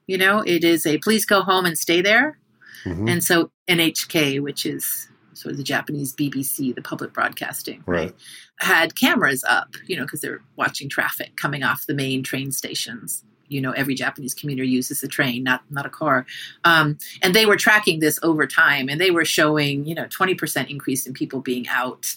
you 0.07 0.17
know, 0.17 0.41
it 0.41 0.63
is 0.63 0.85
a 0.85 0.97
please 0.99 1.25
go 1.25 1.41
home 1.41 1.65
and 1.65 1.77
stay 1.77 2.01
there. 2.01 2.37
Mm-hmm. 2.83 3.07
And 3.07 3.23
so 3.23 3.51
NHK, 3.67 4.41
which 4.41 4.65
is 4.65 5.09
sort 5.33 5.51
of 5.51 5.57
the 5.57 5.63
Japanese 5.63 6.15
BBC, 6.15 6.73
the 6.73 6.81
public 6.81 7.13
broadcasting, 7.13 7.83
right, 7.85 8.05
right 8.05 8.15
had 8.59 8.95
cameras 8.95 9.43
up, 9.43 9.75
you 9.85 9.95
know, 9.95 10.03
because 10.03 10.21
they're 10.21 10.41
watching 10.55 10.89
traffic 10.89 11.35
coming 11.35 11.63
off 11.63 11.85
the 11.85 11.93
main 11.93 12.23
train 12.23 12.51
stations. 12.51 13.23
You 13.47 13.61
know, 13.61 13.71
every 13.71 13.93
Japanese 13.93 14.33
commuter 14.33 14.63
uses 14.63 15.03
a 15.03 15.07
train, 15.07 15.43
not 15.43 15.61
not 15.69 15.85
a 15.85 15.89
car. 15.89 16.25
Um, 16.63 16.97
and 17.21 17.35
they 17.35 17.45
were 17.45 17.57
tracking 17.57 17.99
this 17.99 18.19
over 18.23 18.47
time, 18.47 18.89
and 18.89 18.99
they 18.99 19.11
were 19.11 19.25
showing, 19.25 19.85
you 19.85 19.93
know, 19.93 20.07
twenty 20.07 20.33
percent 20.33 20.69
increase 20.69 21.05
in 21.05 21.13
people 21.13 21.41
being 21.41 21.67
out, 21.67 22.15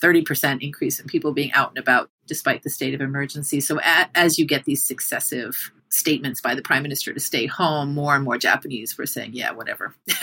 thirty 0.00 0.22
percent 0.22 0.62
increase 0.62 0.98
in 0.98 1.06
people 1.06 1.32
being 1.32 1.52
out 1.52 1.68
and 1.68 1.78
about 1.78 2.10
despite 2.26 2.62
the 2.64 2.70
state 2.70 2.94
of 2.94 3.00
emergency. 3.00 3.60
So 3.60 3.78
a, 3.80 4.08
as 4.14 4.38
you 4.38 4.46
get 4.46 4.64
these 4.64 4.82
successive 4.82 5.70
statements 5.90 6.40
by 6.40 6.54
the 6.54 6.62
prime 6.62 6.82
minister 6.82 7.12
to 7.12 7.20
stay 7.20 7.46
home, 7.46 7.92
more 7.94 8.14
and 8.14 8.24
more 8.24 8.38
Japanese 8.38 8.96
were 8.96 9.06
saying, 9.06 9.32
"Yeah, 9.34 9.50
whatever." 9.50 9.94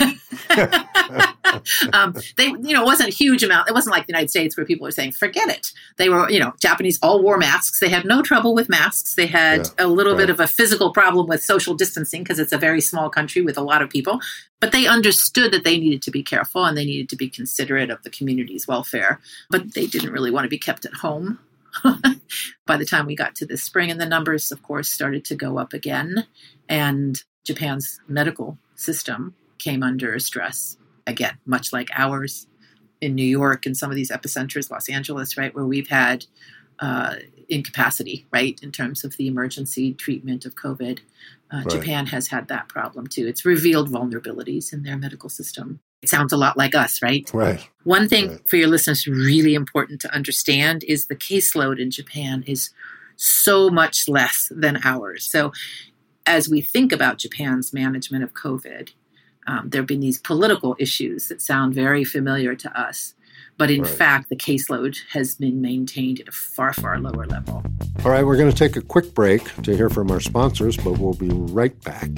um, 1.92 2.14
they, 2.36 2.46
you 2.46 2.74
know, 2.74 2.82
it 2.82 2.86
wasn't 2.86 3.08
a 3.08 3.14
huge 3.14 3.42
amount. 3.42 3.68
It 3.68 3.74
wasn't 3.74 3.94
like 3.94 4.06
the 4.06 4.12
United 4.12 4.30
States 4.30 4.56
where 4.56 4.66
people 4.66 4.84
were 4.84 4.90
saying, 4.90 5.12
"Forget 5.12 5.48
it." 5.48 5.72
They 5.96 6.08
were, 6.08 6.28
you 6.30 6.40
know, 6.40 6.54
Japanese 6.60 6.98
all 7.02 7.22
wore 7.22 7.38
masks. 7.38 7.80
They 7.80 7.88
had 7.88 8.04
no 8.04 8.22
trouble 8.22 8.54
with 8.54 8.68
masks. 8.68 9.14
They 9.14 9.26
had 9.26 9.68
yeah, 9.78 9.86
a 9.86 9.88
little 9.88 10.14
right. 10.14 10.22
bit 10.22 10.30
of 10.30 10.40
a 10.40 10.46
physical 10.46 10.92
problem 10.92 11.26
with 11.26 11.42
social 11.42 11.74
distancing 11.74 12.22
because 12.22 12.38
it's 12.38 12.52
a 12.52 12.58
very 12.58 12.80
small 12.80 13.10
country 13.10 13.42
with 13.42 13.58
a 13.58 13.62
lot 13.62 13.82
of 13.82 13.90
people. 13.90 14.20
But 14.60 14.72
they 14.72 14.86
understood 14.86 15.52
that 15.52 15.62
they 15.62 15.78
needed 15.78 16.02
to 16.02 16.10
be 16.10 16.22
careful 16.22 16.64
and 16.64 16.76
they 16.76 16.84
needed 16.84 17.08
to 17.10 17.16
be 17.16 17.28
considerate 17.28 17.90
of 17.90 18.02
the 18.02 18.10
community's 18.10 18.66
welfare. 18.66 19.20
But 19.50 19.74
they 19.74 19.86
didn't 19.86 20.12
really 20.12 20.32
want 20.32 20.44
to 20.44 20.48
be 20.48 20.58
kept 20.58 20.84
at 20.84 20.94
home 20.94 21.38
by 22.66 22.76
the 22.76 22.84
time 22.84 23.06
we 23.06 23.16
got 23.16 23.34
to 23.36 23.46
the 23.46 23.56
spring. 23.56 23.90
And 23.90 24.00
the 24.00 24.06
numbers, 24.06 24.50
of 24.52 24.62
course, 24.62 24.90
started 24.90 25.24
to 25.26 25.34
go 25.34 25.58
up 25.58 25.72
again. 25.72 26.26
And 26.68 27.22
Japan's 27.44 28.00
medical 28.08 28.58
system 28.74 29.34
came 29.58 29.82
under 29.82 30.18
stress 30.18 30.76
again, 31.06 31.38
much 31.46 31.72
like 31.72 31.88
ours 31.94 32.46
in 33.00 33.14
New 33.14 33.24
York 33.24 33.66
and 33.66 33.76
some 33.76 33.90
of 33.90 33.96
these 33.96 34.10
epicenters, 34.10 34.70
Los 34.70 34.88
Angeles, 34.88 35.36
right, 35.36 35.54
where 35.54 35.64
we've 35.64 35.88
had 35.88 36.26
uh, 36.80 37.16
incapacity, 37.48 38.26
right, 38.32 38.58
in 38.62 38.70
terms 38.70 39.04
of 39.04 39.16
the 39.16 39.26
emergency 39.26 39.94
treatment 39.94 40.44
of 40.44 40.54
COVID. 40.54 41.00
Uh, 41.50 41.58
right. 41.58 41.70
Japan 41.70 42.06
has 42.06 42.28
had 42.28 42.48
that 42.48 42.68
problem 42.68 43.06
too. 43.06 43.26
It's 43.26 43.44
revealed 43.44 43.90
vulnerabilities 43.90 44.72
in 44.72 44.82
their 44.82 44.96
medical 44.96 45.28
system. 45.28 45.80
It 46.02 46.08
sounds 46.08 46.32
a 46.32 46.36
lot 46.36 46.56
like 46.56 46.74
us, 46.74 47.02
right? 47.02 47.28
Right. 47.34 47.66
One 47.84 48.08
thing 48.08 48.30
right. 48.30 48.48
for 48.48 48.56
your 48.56 48.68
listeners 48.68 49.06
really 49.06 49.54
important 49.54 50.00
to 50.02 50.14
understand 50.14 50.84
is 50.84 51.06
the 51.06 51.16
caseload 51.16 51.80
in 51.80 51.90
Japan 51.90 52.44
is 52.46 52.70
so 53.16 53.68
much 53.68 54.08
less 54.08 54.52
than 54.54 54.78
ours. 54.84 55.24
So 55.24 55.52
as 56.24 56.48
we 56.48 56.60
think 56.60 56.92
about 56.92 57.18
Japan's 57.18 57.72
management 57.72 58.22
of 58.22 58.34
COVID, 58.34 58.90
um, 59.46 59.70
there 59.70 59.80
have 59.80 59.88
been 59.88 60.00
these 60.00 60.20
political 60.20 60.76
issues 60.78 61.28
that 61.28 61.40
sound 61.40 61.74
very 61.74 62.04
familiar 62.04 62.54
to 62.54 62.80
us. 62.80 63.14
But 63.56 63.70
in 63.72 63.82
right. 63.82 63.90
fact, 63.90 64.28
the 64.28 64.36
caseload 64.36 64.98
has 65.10 65.34
been 65.34 65.60
maintained 65.60 66.20
at 66.20 66.28
a 66.28 66.32
far, 66.32 66.72
far 66.72 67.00
lower 67.00 67.26
level. 67.26 67.64
All 68.04 68.12
right, 68.12 68.24
we're 68.24 68.36
going 68.36 68.50
to 68.50 68.56
take 68.56 68.76
a 68.76 68.80
quick 68.80 69.14
break 69.14 69.42
to 69.62 69.76
hear 69.76 69.90
from 69.90 70.12
our 70.12 70.20
sponsors, 70.20 70.76
but 70.76 70.92
we'll 70.98 71.14
be 71.14 71.30
right 71.30 71.78
back 71.82 72.08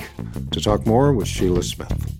to 0.51 0.61
talk 0.61 0.87
more 0.87 1.15
with 1.15 1.29
Sheila 1.29 1.63
Smith. 1.63 2.20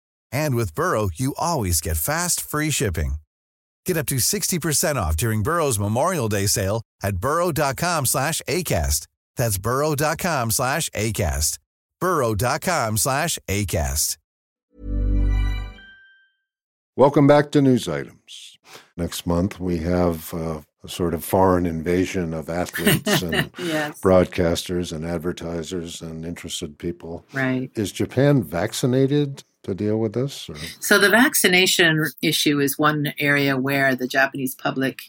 And 0.31 0.55
with 0.55 0.75
Burrow, 0.75 1.09
you 1.13 1.33
always 1.37 1.79
get 1.81 1.97
fast, 1.97 2.41
free 2.41 2.71
shipping. 2.71 3.15
Get 3.85 3.97
up 3.97 4.07
to 4.07 4.15
60% 4.15 4.95
off 4.95 5.15
during 5.17 5.43
Burrow's 5.43 5.79
Memorial 5.79 6.29
Day 6.29 6.47
sale 6.47 6.81
at 7.03 7.17
burrow.com 7.17 8.05
slash 8.05 8.41
ACAST. 8.47 9.07
That's 9.37 9.57
burrow.com 9.57 10.51
slash 10.51 10.89
ACAST. 10.89 11.57
burrow.com 11.99 12.97
slash 12.97 13.39
ACAST. 13.47 14.17
Welcome 16.97 17.25
back 17.25 17.51
to 17.51 17.61
News 17.61 17.87
Items. 17.87 18.57
Next 18.97 19.25
month, 19.25 19.59
we 19.59 19.77
have 19.77 20.33
uh, 20.33 20.59
a 20.83 20.89
sort 20.89 21.13
of 21.13 21.23
foreign 21.23 21.65
invasion 21.65 22.33
of 22.33 22.49
athletes 22.49 23.21
and 23.23 23.49
yes. 23.57 23.99
broadcasters 24.01 24.91
and 24.91 25.05
advertisers 25.05 26.01
and 26.01 26.25
interested 26.25 26.77
people. 26.77 27.25
Right. 27.33 27.71
Is 27.75 27.91
Japan 27.91 28.43
vaccinated 28.43 29.43
to 29.63 29.73
deal 29.73 29.97
with 29.97 30.13
this? 30.13 30.49
Or? 30.49 30.55
So 30.79 30.99
the 30.99 31.09
vaccination 31.09 32.05
issue 32.21 32.59
is 32.59 32.77
one 32.77 33.13
area 33.19 33.57
where 33.57 33.95
the 33.95 34.07
Japanese 34.07 34.55
public 34.55 35.01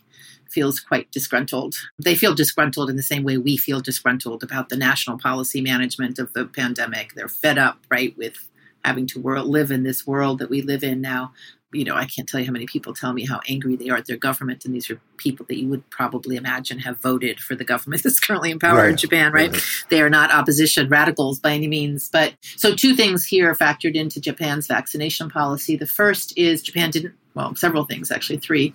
feels 0.50 0.80
quite 0.80 1.11
disgruntled. 1.11 1.75
They 1.99 2.14
feel 2.14 2.35
disgruntled 2.35 2.90
in 2.90 2.97
the 2.97 3.02
same 3.02 3.25
way 3.25 3.38
we 3.38 3.56
feel 3.56 3.80
disgruntled 3.80 4.42
about 4.42 4.68
the 4.68 4.76
national 4.76 5.18
policy 5.18 5.62
management 5.62 6.18
of 6.18 6.32
the 6.35 6.44
pandemic. 6.44 7.14
They're 7.14 7.28
fed 7.28 7.59
up, 7.59 7.78
right, 7.90 8.16
with 8.18 8.49
having 8.85 9.06
to 9.06 9.21
world, 9.21 9.49
live 9.49 9.71
in 9.71 9.82
this 9.82 10.06
world 10.06 10.38
that 10.40 10.50
we 10.50 10.61
live 10.61 10.85
in 10.85 11.00
now. 11.00 11.32
You 11.73 11.85
know, 11.85 11.95
I 11.95 12.05
can't 12.05 12.29
tell 12.29 12.38
you 12.41 12.47
how 12.47 12.52
many 12.52 12.67
people 12.67 12.93
tell 12.93 13.12
me 13.12 13.25
how 13.25 13.41
angry 13.49 13.76
they 13.76 13.88
are 13.88 13.97
at 13.97 14.07
their 14.07 14.17
government, 14.17 14.64
and 14.64 14.75
these 14.75 14.91
are 14.91 15.00
people 15.17 15.47
that 15.49 15.59
you 15.59 15.69
would 15.69 15.88
probably 15.91 16.37
imagine 16.37 16.79
have 16.81 17.00
voted 17.00 17.41
for 17.41 17.55
the 17.55 17.64
government 17.64 18.02
that's 18.05 18.21
currently 18.21 18.50
in 18.50 18.59
power 18.59 18.76
Right, 18.79 18.91
in 18.91 18.97
Japan, 18.97 19.33
right? 19.33 19.50
right. 19.52 19.62
They 19.88 20.02
are 20.02 20.11
not 20.11 20.31
opposition 20.33 20.88
radicals 20.88 21.41
by 21.41 21.52
any 21.52 21.69
means. 21.69 22.09
But 22.12 22.35
so 22.57 22.75
two 22.75 22.95
things 22.95 23.25
here 23.25 23.50
are 23.50 23.55
factored 23.55 23.95
into 23.95 24.21
Japan's 24.21 24.67
vaccination 24.67 25.31
policy. 25.31 25.76
The 25.76 25.87
first 25.87 26.37
is 26.37 26.62
Japan 26.62 26.91
didn't, 26.91 27.14
well, 27.35 27.55
several 27.55 27.85
things 27.85 28.11
actually, 28.11 28.38
three. 28.38 28.75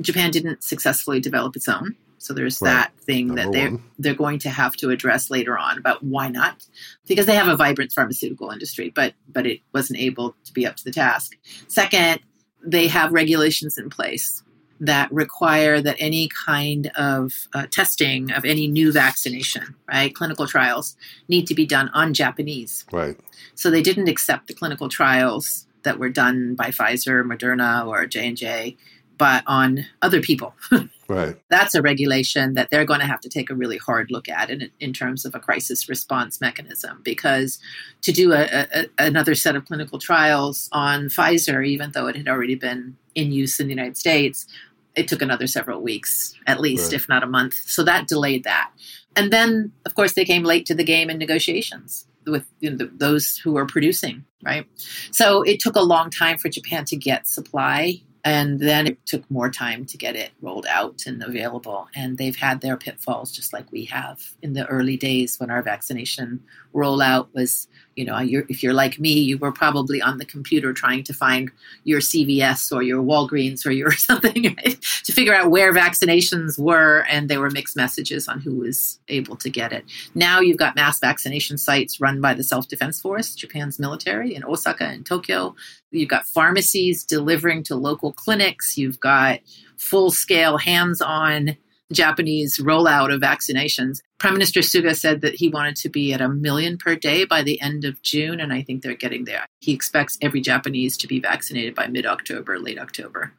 Japan 0.00 0.30
didn't 0.30 0.62
successfully 0.64 1.20
develop 1.20 1.56
its 1.56 1.68
own. 1.68 1.94
So 2.18 2.32
there's 2.32 2.60
Right. 2.62 2.70
that 2.70 2.92
thing 3.00 3.34
that 3.34 3.52
they're 3.52 3.70
one. 3.72 3.82
they're 3.98 4.14
going 4.14 4.38
to 4.40 4.48
have 4.50 4.74
to 4.76 4.88
address 4.90 5.28
later 5.30 5.58
on 5.58 5.76
about 5.76 6.02
why 6.02 6.28
not, 6.28 6.64
because 7.06 7.26
they 7.26 7.34
have 7.34 7.48
a 7.48 7.56
vibrant 7.56 7.92
pharmaceutical 7.92 8.50
industry, 8.50 8.90
but 8.94 9.12
but 9.30 9.46
it 9.46 9.60
wasn't 9.74 9.98
able 10.00 10.34
to 10.44 10.52
be 10.54 10.66
up 10.66 10.76
to 10.76 10.84
the 10.84 10.90
task. 10.90 11.32
Second, 11.68 12.20
they 12.64 12.88
have 12.88 13.12
regulations 13.12 13.78
in 13.78 13.90
place 13.90 14.42
that 14.80 15.10
require 15.12 15.80
that 15.80 15.96
any 15.98 16.28
kind 16.28 16.90
of 16.96 17.32
uh, 17.54 17.66
testing 17.70 18.30
of 18.32 18.44
any 18.44 18.66
new 18.66 18.92
vaccination, 18.92 19.74
right, 19.88 20.14
clinical 20.14 20.46
trials, 20.46 20.96
need 21.28 21.46
to 21.46 21.54
be 21.54 21.64
done 21.64 21.88
on 21.94 22.12
Japanese. 22.12 22.84
Right. 22.92 23.18
So 23.54 23.70
they 23.70 23.82
didn't 23.82 24.08
accept 24.08 24.48
the 24.48 24.54
clinical 24.54 24.88
trials 24.88 25.66
that 25.84 25.98
were 25.98 26.08
done 26.08 26.54
by 26.54 26.68
Pfizer, 26.68 27.24
Moderna, 27.24 27.86
or 27.86 28.06
J 28.06 28.28
and 28.28 28.36
J, 28.36 28.76
but 29.16 29.44
on 29.46 29.86
other 30.02 30.20
people. 30.20 30.54
Right. 31.08 31.36
That's 31.50 31.74
a 31.74 31.82
regulation 31.82 32.54
that 32.54 32.70
they're 32.70 32.84
going 32.84 33.00
to 33.00 33.06
have 33.06 33.20
to 33.20 33.28
take 33.28 33.50
a 33.50 33.54
really 33.54 33.78
hard 33.78 34.10
look 34.10 34.28
at 34.28 34.50
in, 34.50 34.70
in 34.80 34.92
terms 34.92 35.24
of 35.24 35.34
a 35.34 35.40
crisis 35.40 35.88
response 35.88 36.40
mechanism. 36.40 37.00
Because 37.04 37.58
to 38.02 38.12
do 38.12 38.32
a, 38.32 38.46
a, 38.50 38.86
another 38.98 39.34
set 39.34 39.56
of 39.56 39.64
clinical 39.64 39.98
trials 39.98 40.68
on 40.72 41.06
Pfizer, 41.06 41.66
even 41.66 41.92
though 41.92 42.06
it 42.06 42.16
had 42.16 42.28
already 42.28 42.54
been 42.54 42.96
in 43.14 43.32
use 43.32 43.60
in 43.60 43.66
the 43.66 43.72
United 43.72 43.96
States, 43.96 44.46
it 44.94 45.08
took 45.08 45.22
another 45.22 45.46
several 45.46 45.80
weeks, 45.80 46.34
at 46.46 46.60
least, 46.60 46.84
Right. 46.86 46.94
if 46.94 47.08
not 47.08 47.22
a 47.22 47.26
month. 47.26 47.54
So 47.54 47.82
that 47.84 48.06
delayed 48.06 48.44
that. 48.44 48.70
And 49.16 49.32
then, 49.32 49.72
of 49.86 49.94
course, 49.94 50.14
they 50.14 50.24
came 50.24 50.44
late 50.44 50.66
to 50.66 50.74
the 50.74 50.84
game 50.84 51.10
in 51.10 51.18
negotiations 51.18 52.06
with 52.26 52.46
you 52.60 52.70
know, 52.70 52.76
the, 52.76 52.86
those 52.86 53.36
who 53.38 53.52
were 53.52 53.66
producing, 53.66 54.24
right? 54.44 54.66
So 55.10 55.42
it 55.42 55.60
took 55.60 55.76
a 55.76 55.82
long 55.82 56.10
time 56.10 56.38
for 56.38 56.48
Japan 56.48 56.84
to 56.86 56.96
get 56.96 57.26
supply, 57.26 58.00
and 58.24 58.58
then 58.58 58.86
it 58.86 59.04
took 59.04 59.30
more 59.30 59.50
time 59.50 59.84
to 59.84 59.98
get 59.98 60.16
it 60.16 60.30
rolled 60.40 60.64
out 60.66 61.02
and 61.06 61.22
available. 61.22 61.88
And 61.94 62.16
they've 62.16 62.34
had 62.34 62.62
their 62.62 62.78
pitfalls 62.78 63.30
just 63.30 63.52
like 63.52 63.70
we 63.70 63.84
have 63.86 64.18
in 64.42 64.54
the 64.54 64.66
early 64.66 64.96
days 64.96 65.38
when 65.38 65.50
our 65.50 65.62
vaccination 65.62 66.42
rollout 66.74 67.28
was, 67.34 67.68
you 67.96 68.04
know, 68.04 68.18
you're, 68.20 68.46
if 68.48 68.62
you're 68.62 68.72
like 68.72 68.98
me, 68.98 69.12
you 69.12 69.36
were 69.36 69.52
probably 69.52 70.00
on 70.00 70.16
the 70.16 70.24
computer 70.24 70.72
trying 70.72 71.04
to 71.04 71.12
find 71.12 71.50
your 71.84 72.00
CVS 72.00 72.74
or 72.74 72.82
your 72.82 73.02
Walgreens 73.02 73.66
or 73.66 73.70
your 73.70 73.92
something 73.96 74.56
right? 74.56 74.80
to 75.04 75.12
figure 75.12 75.34
out 75.34 75.50
where 75.50 75.74
vaccinations 75.74 76.58
were, 76.58 77.04
and 77.10 77.28
there 77.28 77.40
were 77.40 77.50
mixed 77.50 77.76
messages 77.76 78.26
on 78.26 78.40
who 78.40 78.56
was 78.56 78.98
able 79.08 79.36
to 79.36 79.50
get 79.50 79.70
it. 79.70 79.84
Now 80.14 80.40
you've 80.40 80.56
got 80.56 80.76
mass 80.76 80.98
vaccination 80.98 81.58
sites 81.58 82.00
run 82.00 82.22
by 82.22 82.32
the 82.32 82.42
Self 82.42 82.68
Defense 82.68 83.02
Force, 83.02 83.34
Japan's 83.34 83.78
military, 83.78 84.34
in 84.34 84.44
Osaka 84.44 84.84
and 84.84 85.04
Tokyo. 85.04 85.54
You've 85.94 86.08
got 86.08 86.26
pharmacies 86.26 87.04
delivering 87.04 87.62
to 87.64 87.76
local 87.76 88.12
clinics. 88.12 88.76
You've 88.76 89.00
got 89.00 89.40
full 89.76 90.10
scale, 90.10 90.58
hands 90.58 91.00
on 91.00 91.56
Japanese 91.92 92.58
rollout 92.58 93.12
of 93.14 93.20
vaccinations. 93.20 94.00
Prime 94.18 94.32
Minister 94.32 94.60
Suga 94.60 94.96
said 94.96 95.20
that 95.20 95.34
he 95.34 95.48
wanted 95.48 95.76
to 95.76 95.88
be 95.88 96.12
at 96.12 96.20
a 96.20 96.28
million 96.28 96.78
per 96.78 96.96
day 96.96 97.24
by 97.24 97.42
the 97.42 97.60
end 97.60 97.84
of 97.84 98.00
June, 98.02 98.40
and 98.40 98.52
I 98.52 98.62
think 98.62 98.82
they're 98.82 98.94
getting 98.94 99.24
there. 99.24 99.46
He 99.60 99.72
expects 99.72 100.18
every 100.20 100.40
Japanese 100.40 100.96
to 100.98 101.06
be 101.06 101.20
vaccinated 101.20 101.74
by 101.74 101.86
mid 101.86 102.06
October, 102.06 102.58
late 102.58 102.78
October. 102.78 103.32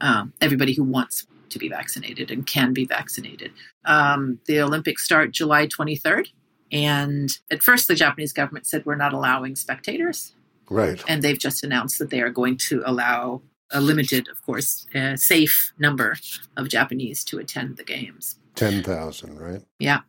Um, 0.00 0.32
everybody 0.40 0.72
who 0.72 0.84
wants 0.84 1.26
to 1.50 1.58
be 1.58 1.68
vaccinated 1.68 2.30
and 2.30 2.46
can 2.46 2.72
be 2.72 2.84
vaccinated. 2.84 3.52
Um, 3.84 4.38
the 4.46 4.60
Olympics 4.60 5.04
start 5.04 5.32
July 5.32 5.66
23rd. 5.66 6.28
And 6.72 7.36
at 7.50 7.62
first, 7.62 7.88
the 7.88 7.96
Japanese 7.96 8.32
government 8.32 8.66
said, 8.66 8.86
We're 8.86 8.94
not 8.94 9.12
allowing 9.12 9.56
spectators 9.56 10.32
Right. 10.70 11.02
and 11.06 11.22
they've 11.22 11.38
just 11.38 11.64
announced 11.64 11.98
that 11.98 12.10
they 12.10 12.20
are 12.22 12.30
going 12.30 12.56
to 12.68 12.82
allow 12.86 13.42
a 13.72 13.80
limited, 13.80 14.28
of 14.28 14.40
course, 14.42 14.86
a 14.94 15.16
safe 15.16 15.72
number 15.78 16.16
of 16.56 16.68
Japanese 16.68 17.22
to 17.24 17.38
attend 17.38 17.76
the 17.76 17.84
games. 17.84 18.36
10,000, 18.54 19.38
right? 19.38 19.62
Yeah. 19.78 20.00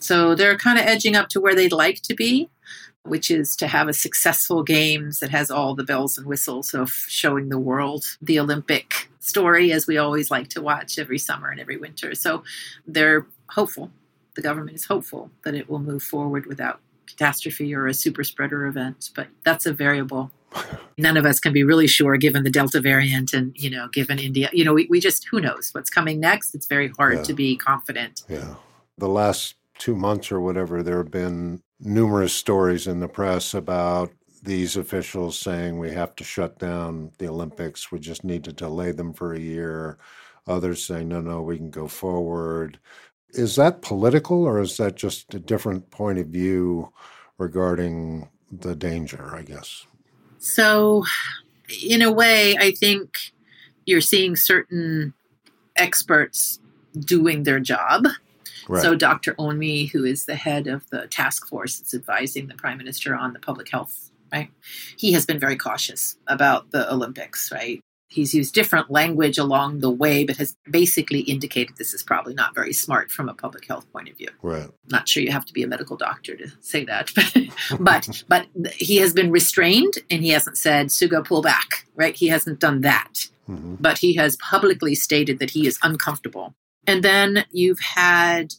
So 0.00 0.34
they're 0.34 0.56
kind 0.56 0.78
of 0.78 0.86
edging 0.86 1.14
up 1.14 1.28
to 1.30 1.40
where 1.40 1.54
they'd 1.54 1.72
like 1.72 2.02
to 2.02 2.14
be, 2.14 2.50
which 3.04 3.30
is 3.30 3.54
to 3.56 3.66
have 3.68 3.88
a 3.88 3.92
successful 3.92 4.62
games 4.62 5.20
that 5.20 5.30
has 5.30 5.50
all 5.50 5.74
the 5.74 5.84
bells 5.84 6.16
and 6.18 6.26
whistles 6.26 6.74
of 6.74 6.90
showing 6.90 7.48
the 7.48 7.58
world 7.58 8.04
the 8.20 8.38
Olympic 8.38 9.10
story, 9.20 9.72
as 9.72 9.86
we 9.86 9.98
always 9.98 10.30
like 10.30 10.48
to 10.48 10.62
watch 10.62 10.98
every 10.98 11.18
summer 11.18 11.50
and 11.50 11.60
every 11.60 11.76
winter. 11.76 12.14
So 12.14 12.42
they're 12.86 13.26
hopeful. 13.50 13.90
The 14.34 14.42
government 14.42 14.76
is 14.76 14.86
hopeful 14.86 15.30
that 15.44 15.54
it 15.54 15.68
will 15.68 15.78
move 15.78 16.02
forward 16.02 16.46
without 16.46 16.80
catastrophe 17.12 17.74
or 17.74 17.86
a 17.86 17.94
super 17.94 18.24
spreader 18.24 18.66
event, 18.66 19.10
but 19.14 19.28
that's 19.44 19.66
a 19.66 19.72
variable. 19.72 20.30
None 20.98 21.16
of 21.16 21.24
us 21.24 21.40
can 21.40 21.52
be 21.52 21.64
really 21.64 21.86
sure 21.86 22.16
given 22.16 22.42
the 22.44 22.50
Delta 22.50 22.80
variant 22.80 23.32
and, 23.32 23.56
you 23.56 23.70
know, 23.70 23.88
given 23.92 24.18
India. 24.18 24.50
You 24.52 24.64
know, 24.64 24.74
we, 24.74 24.86
we 24.90 25.00
just, 25.00 25.26
who 25.30 25.40
knows 25.40 25.70
what's 25.72 25.88
coming 25.88 26.20
next? 26.20 26.54
It's 26.54 26.66
very 26.66 26.88
hard 26.88 27.18
Yeah. 27.18 27.22
to 27.22 27.34
be 27.34 27.56
confident. 27.56 28.22
Yeah. 28.28 28.54
The 28.98 29.08
last 29.08 29.54
two 29.78 29.96
months 29.96 30.30
or 30.30 30.40
whatever, 30.40 30.82
there 30.82 30.98
have 30.98 31.10
been 31.10 31.62
numerous 31.80 32.34
stories 32.34 32.86
in 32.86 33.00
the 33.00 33.08
press 33.08 33.54
about 33.54 34.12
these 34.42 34.76
officials 34.76 35.38
saying 35.38 35.78
we 35.78 35.90
have 35.92 36.14
to 36.16 36.24
shut 36.24 36.58
down 36.58 37.12
the 37.18 37.28
Olympics. 37.28 37.90
We 37.90 37.98
just 38.00 38.22
need 38.24 38.44
to 38.44 38.52
delay 38.52 38.92
them 38.92 39.14
for 39.14 39.32
a 39.32 39.40
year. 39.40 39.98
Others 40.46 40.84
saying, 40.84 41.08
no, 41.08 41.20
no, 41.20 41.40
we 41.40 41.56
can 41.56 41.70
go 41.70 41.88
forward. 41.88 42.78
Is 43.32 43.56
that 43.56 43.82
political 43.82 44.44
or 44.44 44.60
is 44.60 44.76
that 44.76 44.96
just 44.96 45.34
a 45.34 45.38
different 45.38 45.90
point 45.90 46.18
of 46.18 46.26
view 46.26 46.92
regarding 47.38 48.28
the 48.50 48.76
danger, 48.76 49.34
I 49.34 49.42
guess? 49.42 49.86
So, 50.38 51.04
in 51.88 52.02
a 52.02 52.12
way, 52.12 52.56
I 52.58 52.72
think 52.72 53.16
you're 53.86 54.00
seeing 54.00 54.36
certain 54.36 55.14
experts 55.76 56.60
doing 56.98 57.44
their 57.44 57.60
job. 57.60 58.06
Right. 58.68 58.82
So, 58.82 58.94
Dr. 58.94 59.34
Omi, 59.38 59.86
who 59.86 60.04
is 60.04 60.26
the 60.26 60.34
head 60.34 60.66
of 60.66 60.88
the 60.90 61.06
task 61.06 61.48
force 61.48 61.78
that's 61.78 61.94
advising 61.94 62.48
the 62.48 62.54
prime 62.54 62.78
minister 62.78 63.14
on 63.14 63.32
the 63.32 63.40
public 63.40 63.70
health, 63.70 64.10
right? 64.32 64.50
He 64.96 65.12
has 65.12 65.26
been 65.26 65.38
very 65.38 65.56
cautious 65.56 66.16
about 66.26 66.70
the 66.70 66.92
Olympics, 66.92 67.50
right? 67.50 67.80
He's 68.12 68.34
used 68.34 68.54
different 68.54 68.90
language 68.90 69.38
along 69.38 69.80
the 69.80 69.90
way, 69.90 70.24
but 70.24 70.36
has 70.36 70.56
basically 70.70 71.20
indicated 71.20 71.76
this 71.76 71.94
is 71.94 72.02
probably 72.02 72.34
not 72.34 72.54
very 72.54 72.72
smart 72.72 73.10
from 73.10 73.28
a 73.28 73.34
public 73.34 73.66
health 73.66 73.90
point 73.92 74.08
of 74.08 74.16
view. 74.16 74.28
Right. 74.42 74.68
Not 74.88 75.08
sure 75.08 75.22
you 75.22 75.32
have 75.32 75.46
to 75.46 75.52
be 75.52 75.62
a 75.62 75.66
medical 75.66 75.96
doctor 75.96 76.36
to 76.36 76.48
say 76.60 76.84
that, 76.84 77.10
but 77.14 77.34
but 77.80 78.24
but 78.28 78.72
he 78.74 78.96
has 78.96 79.12
been 79.12 79.30
restrained, 79.30 79.94
and 80.10 80.22
he 80.22 80.30
hasn't 80.30 80.58
said 80.58 80.88
Suga 80.88 81.24
pull 81.24 81.42
back. 81.42 81.86
Right? 81.96 82.14
He 82.14 82.28
hasn't 82.28 82.60
done 82.60 82.82
that, 82.82 83.28
hmm 83.46 83.76
but 83.80 83.98
he 83.98 84.14
has 84.14 84.36
publicly 84.36 84.94
stated 84.94 85.38
that 85.38 85.50
he 85.50 85.66
is 85.66 85.78
uncomfortable. 85.82 86.54
And 86.86 87.02
then 87.02 87.44
you've 87.50 87.80
had 87.80 88.54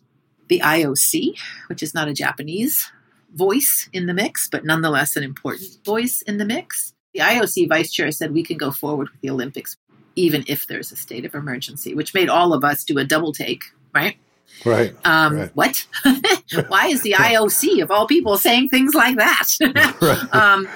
the 0.48 0.60
IOC, 0.60 1.38
which 1.68 1.84
is 1.84 1.94
not 1.94 2.08
a 2.08 2.14
Japanese 2.14 2.92
voice 3.34 3.90
in 3.92 4.06
the 4.06 4.14
mix, 4.14 4.48
but 4.48 4.66
nonetheless 4.66 5.16
an 5.16 5.24
important 5.24 5.84
voice 5.86 6.22
in 6.22 6.38
the 6.38 6.46
mix. 6.46 6.94
The 7.14 7.20
IOC 7.22 7.70
vice 7.70 7.92
chair 7.92 8.12
said 8.12 8.34
we 8.34 8.44
can 8.44 8.58
go 8.58 8.72
forward 8.72 9.10
with 9.12 9.22
the 9.22 9.30
Olympics 9.30 9.78
even 10.16 10.44
if 10.48 10.68
there's 10.68 10.92
a 10.92 10.96
state 10.96 11.26
of 11.26 11.34
emergency, 11.34 11.96
which 11.96 12.14
made 12.14 12.30
all 12.30 12.54
of 12.54 12.64
us 12.64 12.84
do 12.84 13.00
a 13.00 13.04
double 13.04 13.32
take, 13.34 13.64
right? 13.96 14.16
Right. 14.64 14.94
Um, 15.06 15.36
Right. 15.38 15.52
What? 15.56 15.88
Why 16.68 16.88
is 16.88 17.02
the 17.02 17.14
IOC, 17.18 17.82
of 17.82 17.90
all 17.90 18.06
people, 18.06 18.38
saying 18.38 18.70
things 18.70 18.94
like 18.94 19.16
that? 19.18 19.48
Right. 20.02 20.34
um, 20.36 20.68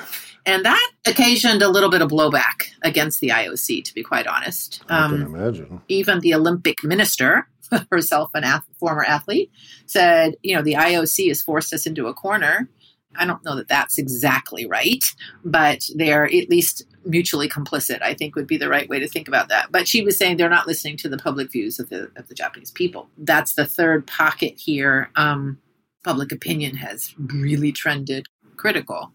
and 0.48 0.66
that 0.66 0.92
occasioned 1.06 1.62
a 1.62 1.68
little 1.70 1.90
bit 1.92 2.02
of 2.02 2.10
blowback 2.10 2.64
against 2.82 3.20
the 3.20 3.28
IOC, 3.30 3.84
to 3.84 3.94
be 3.94 4.02
quite 4.02 4.26
honest. 4.26 4.82
I 4.90 5.08
can 5.08 5.22
Um, 5.24 5.36
imagine. 5.36 5.82
even 5.90 6.20
the 6.22 6.34
Olympic 6.34 6.84
minister, 6.84 7.48
herself 7.92 8.32
an 8.34 8.44
ath- 8.44 8.64
former 8.80 9.04
athlete, 9.04 9.52
said, 9.88 10.36
you 10.42 10.56
know, 10.56 10.62
the 10.64 10.74
IOC 10.74 11.28
has 11.28 11.42
forced 11.44 11.74
us 11.74 11.86
into 11.86 12.08
a 12.08 12.14
corner. 12.14 12.70
I 13.18 13.26
don't 13.26 13.44
know 13.44 13.56
that 13.56 13.68
that's 13.68 13.98
exactly 13.98 14.66
right, 14.66 15.04
but 15.44 15.90
they're 15.96 16.26
at 16.26 16.50
least 16.50 16.84
mutually 17.06 17.48
complicit. 17.48 18.02
I 18.02 18.14
think 18.14 18.36
would 18.36 18.48
be 18.48 18.58
the 18.58 18.70
right 18.70 18.90
way 18.90 19.00
to 19.00 19.08
think 19.08 19.28
about 19.28 19.50
that. 19.50 19.72
But 19.72 19.88
she 19.88 20.02
was 20.02 20.18
saying 20.18 20.38
they're 20.38 20.50
not 20.50 20.68
listening 20.68 20.98
to 20.98 21.10
the 21.10 21.18
public 21.18 21.52
views 21.52 21.80
of 21.80 21.90
the 21.90 22.12
of 22.16 22.28
the 22.28 22.36
Japanese 22.36 22.72
people. 22.72 23.10
That's 23.18 23.54
the 23.54 23.66
third 23.66 24.08
pocket 24.08 24.54
here. 24.58 25.10
Um, 25.16 25.60
public 26.04 26.32
opinion 26.32 26.76
has 26.78 27.14
really 27.18 27.72
trended 27.72 28.28
critical. 28.56 29.12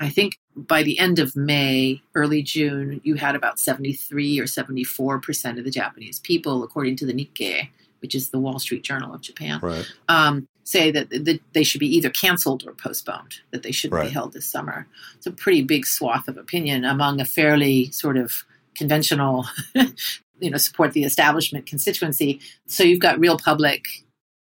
I 0.00 0.08
think 0.08 0.38
by 0.56 0.82
the 0.82 0.98
end 0.98 1.18
of 1.18 1.36
May, 1.36 2.02
early 2.14 2.42
June, 2.42 3.00
you 3.04 3.14
had 3.14 3.36
about 3.36 3.58
73 3.58 4.38
or 4.40 4.46
74 4.46 5.20
percent 5.20 5.58
of 5.58 5.64
the 5.64 5.70
Japanese 5.70 6.18
people, 6.20 6.62
according 6.62 6.96
to 6.96 7.06
the 7.06 7.12
Nikkei, 7.12 7.68
which 8.04 8.14
is 8.14 8.28
the 8.28 8.38
Wall 8.38 8.58
Street 8.58 8.82
Journal 8.84 9.14
of 9.14 9.22
Japan, 9.22 9.60
Right. 9.62 9.86
um, 10.10 10.46
say 10.64 10.90
that, 10.90 11.08
that 11.08 11.40
they 11.54 11.64
should 11.64 11.78
be 11.78 11.96
either 11.96 12.10
canceled 12.10 12.62
or 12.66 12.72
postponed, 12.74 13.36
that 13.50 13.62
they 13.62 13.72
shouldn't 13.72 13.98
Right. 13.98 14.08
be 14.08 14.12
held 14.12 14.34
this 14.34 14.44
summer. 14.46 14.86
It's 15.16 15.26
a 15.26 15.30
pretty 15.32 15.62
big 15.62 15.86
swath 15.86 16.28
of 16.28 16.36
opinion 16.36 16.84
among 16.84 17.18
a 17.18 17.24
fairly 17.24 17.90
sort 17.92 18.18
of 18.18 18.44
conventional, 18.74 19.46
you 19.74 20.50
know, 20.50 20.58
support 20.58 20.92
the 20.92 21.04
establishment 21.04 21.64
constituency. 21.64 22.40
So 22.66 22.84
you've 22.84 23.00
got 23.00 23.18
real 23.18 23.38
public 23.38 23.82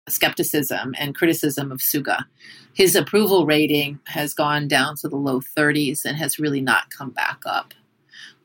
skepticism 0.09 0.93
and 0.99 1.15
criticism 1.15 1.71
of 1.71 1.79
Suga. 1.79 2.25
His 2.75 2.97
approval 2.97 3.47
rating 3.47 4.01
has 4.07 4.35
gone 4.35 4.67
down 4.67 4.97
to 4.97 5.09
the 5.09 5.15
low 5.17 5.41
30s 5.41 6.05
and 6.05 6.17
has 6.17 6.41
really 6.41 6.61
not 6.61 6.91
come 6.91 7.11
back 7.11 7.39
up. 7.47 7.75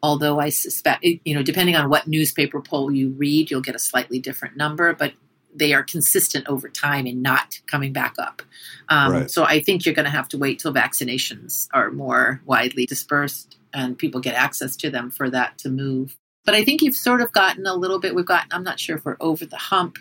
Although 0.04 0.40
I 0.40 0.50
suspect, 0.50 1.04
you 1.04 1.34
know, 1.34 1.44
depending 1.44 1.76
on 1.76 1.90
what 1.90 2.08
newspaper 2.08 2.62
poll 2.62 2.92
you 2.92 3.10
read, 3.10 3.50
you'll 3.50 3.62
get 3.62 3.76
a 3.76 3.80
slightly 3.80 4.20
different 4.20 4.56
number, 4.56 4.94
but 4.94 5.14
they 5.56 5.74
are 5.74 5.84
consistent 5.84 6.48
over 6.48 6.70
time 6.70 7.08
in 7.08 7.22
not 7.22 7.60
coming 7.66 7.94
back 7.94 8.16
up. 8.20 8.42
Um, 8.90 9.12
Right. 9.12 9.32
So 9.32 9.44
I 9.44 9.60
think 9.60 9.86
you're 9.86 9.96
going 9.96 10.06
to 10.06 10.12
have 10.12 10.28
to 10.30 10.38
wait 10.38 10.60
till 10.60 10.74
vaccinations 10.74 11.68
are 11.74 11.90
more 11.92 12.42
widely 12.46 12.86
dispersed 12.86 13.58
and 13.74 13.98
people 13.98 14.22
get 14.22 14.36
access 14.36 14.76
to 14.78 14.90
them 14.90 15.10
for 15.10 15.30
that 15.30 15.58
to 15.60 15.70
move. 15.70 16.16
But 16.46 16.56
I 16.56 16.64
think 16.64 16.82
you've 16.82 16.96
sort 16.96 17.22
of 17.22 17.32
gotten 17.32 17.66
a 17.66 17.74
little 17.74 18.00
bit, 18.00 18.16
we've 18.16 18.26
gotten, 18.26 18.50
I'm 18.52 18.64
not 18.64 18.80
sure 18.80 18.98
if 18.98 19.06
we're 19.06 19.18
over 19.20 19.46
the 19.46 19.58
hump, 19.58 19.98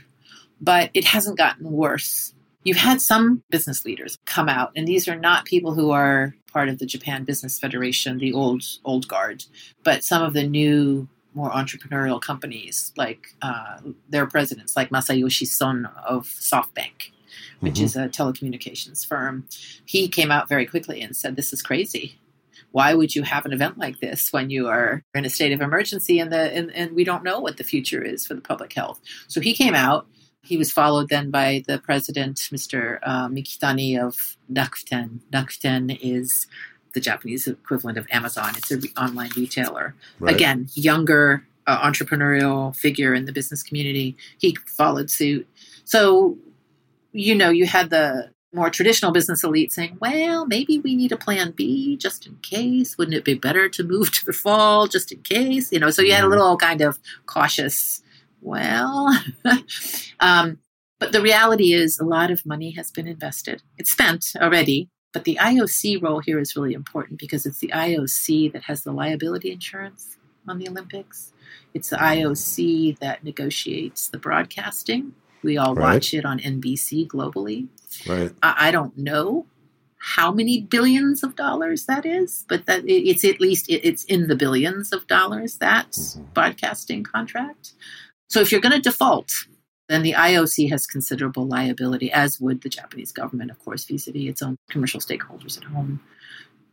but 0.61 0.91
it 0.95 1.05
hasn't 1.05 1.37
gotten 1.39 1.71
worse. 1.71 2.33
You've 2.67 2.77
had 2.79 3.01
some 3.01 3.45
business 3.49 3.85
leaders 3.85 4.19
come 4.25 4.49
out, 4.49 4.73
and 4.75 4.89
these 4.89 5.07
are 5.07 5.15
not 5.15 5.45
people 5.45 5.73
who 5.73 5.93
are 5.93 6.35
part 6.53 6.69
of 6.69 6.81
the 6.81 6.87
Japan 6.87 7.23
Business 7.23 7.61
Federation, 7.61 8.19
the 8.19 8.33
old 8.33 8.65
old 8.85 9.07
guard, 9.07 9.45
but 9.85 10.03
some 10.03 10.21
of 10.25 10.33
the 10.33 10.43
new, 10.43 11.07
more 11.33 11.51
entrepreneurial 11.53 12.21
companies, 12.21 12.93
like 12.97 13.29
uh, 13.41 13.79
their 14.09 14.27
presidents, 14.27 14.75
like 14.75 14.91
Masayoshi 14.91 15.47
Son 15.47 15.87
of 16.05 16.27
SoftBank, 16.27 17.13
which 17.61 17.77
Mhm. 17.77 17.85
is 17.85 17.95
a 17.95 18.09
telecommunications 18.09 19.07
firm. 19.07 19.47
He 19.85 20.09
came 20.09 20.33
out 20.33 20.49
very 20.49 20.67
quickly 20.67 21.01
and 21.01 21.15
said, 21.15 21.37
"This 21.37 21.53
is 21.53 21.63
crazy. 21.63 22.19
Why 22.73 22.95
would 22.95 23.15
you 23.15 23.23
have 23.23 23.47
an 23.47 23.53
event 23.53 23.79
like 23.79 24.01
this 24.01 24.33
when 24.33 24.51
you 24.51 24.67
are 24.67 25.05
in 25.15 25.25
a 25.25 25.31
state 25.31 25.53
of 25.53 25.61
emergency 25.61 26.19
and 26.19 26.33
the 26.33 26.53
and, 26.53 26.75
and 26.75 26.97
we 26.97 27.05
don't 27.05 27.23
know 27.23 27.39
what 27.39 27.59
the 27.59 27.65
future 27.65 28.03
is 28.03 28.27
for 28.27 28.35
the 28.35 28.41
public 28.41 28.73
health?" 28.73 28.99
So 29.29 29.41
he 29.41 29.55
came 29.55 29.77
out. 29.77 30.09
He 30.47 30.57
was 30.57 30.71
followed 30.71 31.09
then 31.09 31.31
by 31.31 31.65
the 31.67 31.79
president, 31.79 32.37
Mr. 32.53 32.99
Uh, 33.03 33.29
Mikitani 33.29 33.99
of 34.01 34.37
Rakuten. 34.53 35.19
Rakuten 35.33 35.99
is 36.01 36.47
the 36.95 37.01
Japanese 37.01 37.47
equivalent 37.49 37.99
of 37.99 38.07
Amazon. 38.13 38.51
It's 38.57 38.71
an 38.71 38.83
online 38.97 39.31
retailer. 39.37 39.95
Right. 40.21 40.35
Again, 40.35 40.69
younger 40.75 41.45
uh, 41.67 41.81
entrepreneurial 41.81 42.75
figure 42.77 43.13
in 43.13 43.25
the 43.25 43.33
business 43.33 43.63
community. 43.63 44.17
He 44.39 44.57
followed 44.67 45.11
suit. 45.11 45.49
So, 45.85 46.39
you 47.13 47.35
know, 47.35 47.51
you 47.51 47.67
had 47.67 47.91
the 47.91 48.31
more 48.55 48.71
traditional 48.71 49.11
business 49.13 49.43
elite 49.43 49.73
saying, 49.73 49.99
well, 50.01 50.47
maybe 50.47 50.79
we 50.79 50.95
need 50.95 51.11
a 51.13 51.17
plan 51.17 51.51
B 51.51 51.97
just 51.97 52.27
in 52.27 52.37
case. 52.37 52.97
Wouldn't 52.97 53.17
it 53.17 53.25
be 53.25 53.35
better 53.35 53.69
to 53.69 53.83
move 53.83 54.13
to 54.13 54.25
the 54.25 54.33
fall 54.33 54.87
just 54.87 55.11
in 55.13 55.21
case? 55.23 55.73
You 55.73 55.81
know, 55.81 55.91
so 55.91 56.01
you 56.03 56.13
had 56.13 56.23
a 56.25 56.29
Mhm. 56.29 56.31
little 56.31 56.57
kind 56.57 56.81
of 56.81 56.99
cautious, 57.27 58.01
well, 58.47 59.13
um, 60.21 60.59
but 60.99 61.13
the 61.13 61.21
reality 61.21 61.73
is 61.73 61.99
a 61.99 62.05
lot 62.05 62.31
of 62.31 62.47
money 62.47 62.71
has 62.73 62.91
been 62.91 63.07
invested. 63.07 63.63
It's 63.77 63.91
spent 63.93 64.25
already, 64.41 64.89
but 65.13 65.25
the 65.25 65.39
IOC 65.41 66.01
role 66.03 66.21
here 66.21 66.39
is 66.39 66.57
really 66.57 66.73
important 66.73 67.19
because 67.19 67.45
it's 67.45 67.59
the 67.59 67.69
IOC 67.75 68.53
that 68.53 68.63
has 68.65 68.83
the 68.85 68.93
liability 68.93 69.51
insurance 69.51 70.17
on 70.49 70.59
the 70.59 70.69
Olympics. 70.69 71.33
It's 71.75 71.91
the 71.91 71.97
IOC 71.97 72.99
that 73.01 73.25
negotiates 73.25 74.09
the 74.09 74.19
broadcasting. 74.19 75.13
We 75.43 75.59
all 75.59 75.75
Right. 75.75 75.95
watch 75.95 76.15
it 76.15 76.25
on 76.25 76.39
NBC 76.41 77.07
globally. 77.07 77.69
Right. 78.09 78.33
I, 78.43 78.69
I 78.69 78.71
don't 78.71 78.97
know 78.97 79.47
how 79.99 80.31
many 80.33 80.61
billions 80.63 81.23
of 81.25 81.35
dollars 81.35 81.87
that 81.87 82.07
is, 82.07 82.45
but 82.49 82.67
that 82.67 82.85
it- 82.85 83.09
it's 83.11 83.25
at 83.25 83.41
least 83.41 83.69
it, 83.69 83.81
it's 83.85 84.05
in 84.05 84.29
the 84.29 84.37
billions 84.37 84.93
of 84.93 85.07
dollars 85.09 85.59
that 85.59 85.91
Mhm. 85.93 86.33
broadcasting 86.33 87.03
contract. 87.03 87.73
So 88.29 88.41
if 88.41 88.51
you're 88.51 88.61
going 88.61 88.75
to 88.75 88.81
default, 88.81 89.33
then 89.89 90.03
the 90.03 90.13
IOC 90.13 90.69
has 90.71 90.87
considerable 90.87 91.47
liability, 91.47 92.11
as 92.11 92.41
would 92.41 92.63
the 92.63 92.69
Japanese 92.69 93.13
government, 93.13 93.51
of 93.51 93.59
course, 93.61 93.85
vis-a-vis 93.85 94.29
its 94.29 94.43
own 94.43 94.57
commercial 94.69 95.01
stakeholders 95.01 95.57
at 95.57 95.65
home. 95.65 96.01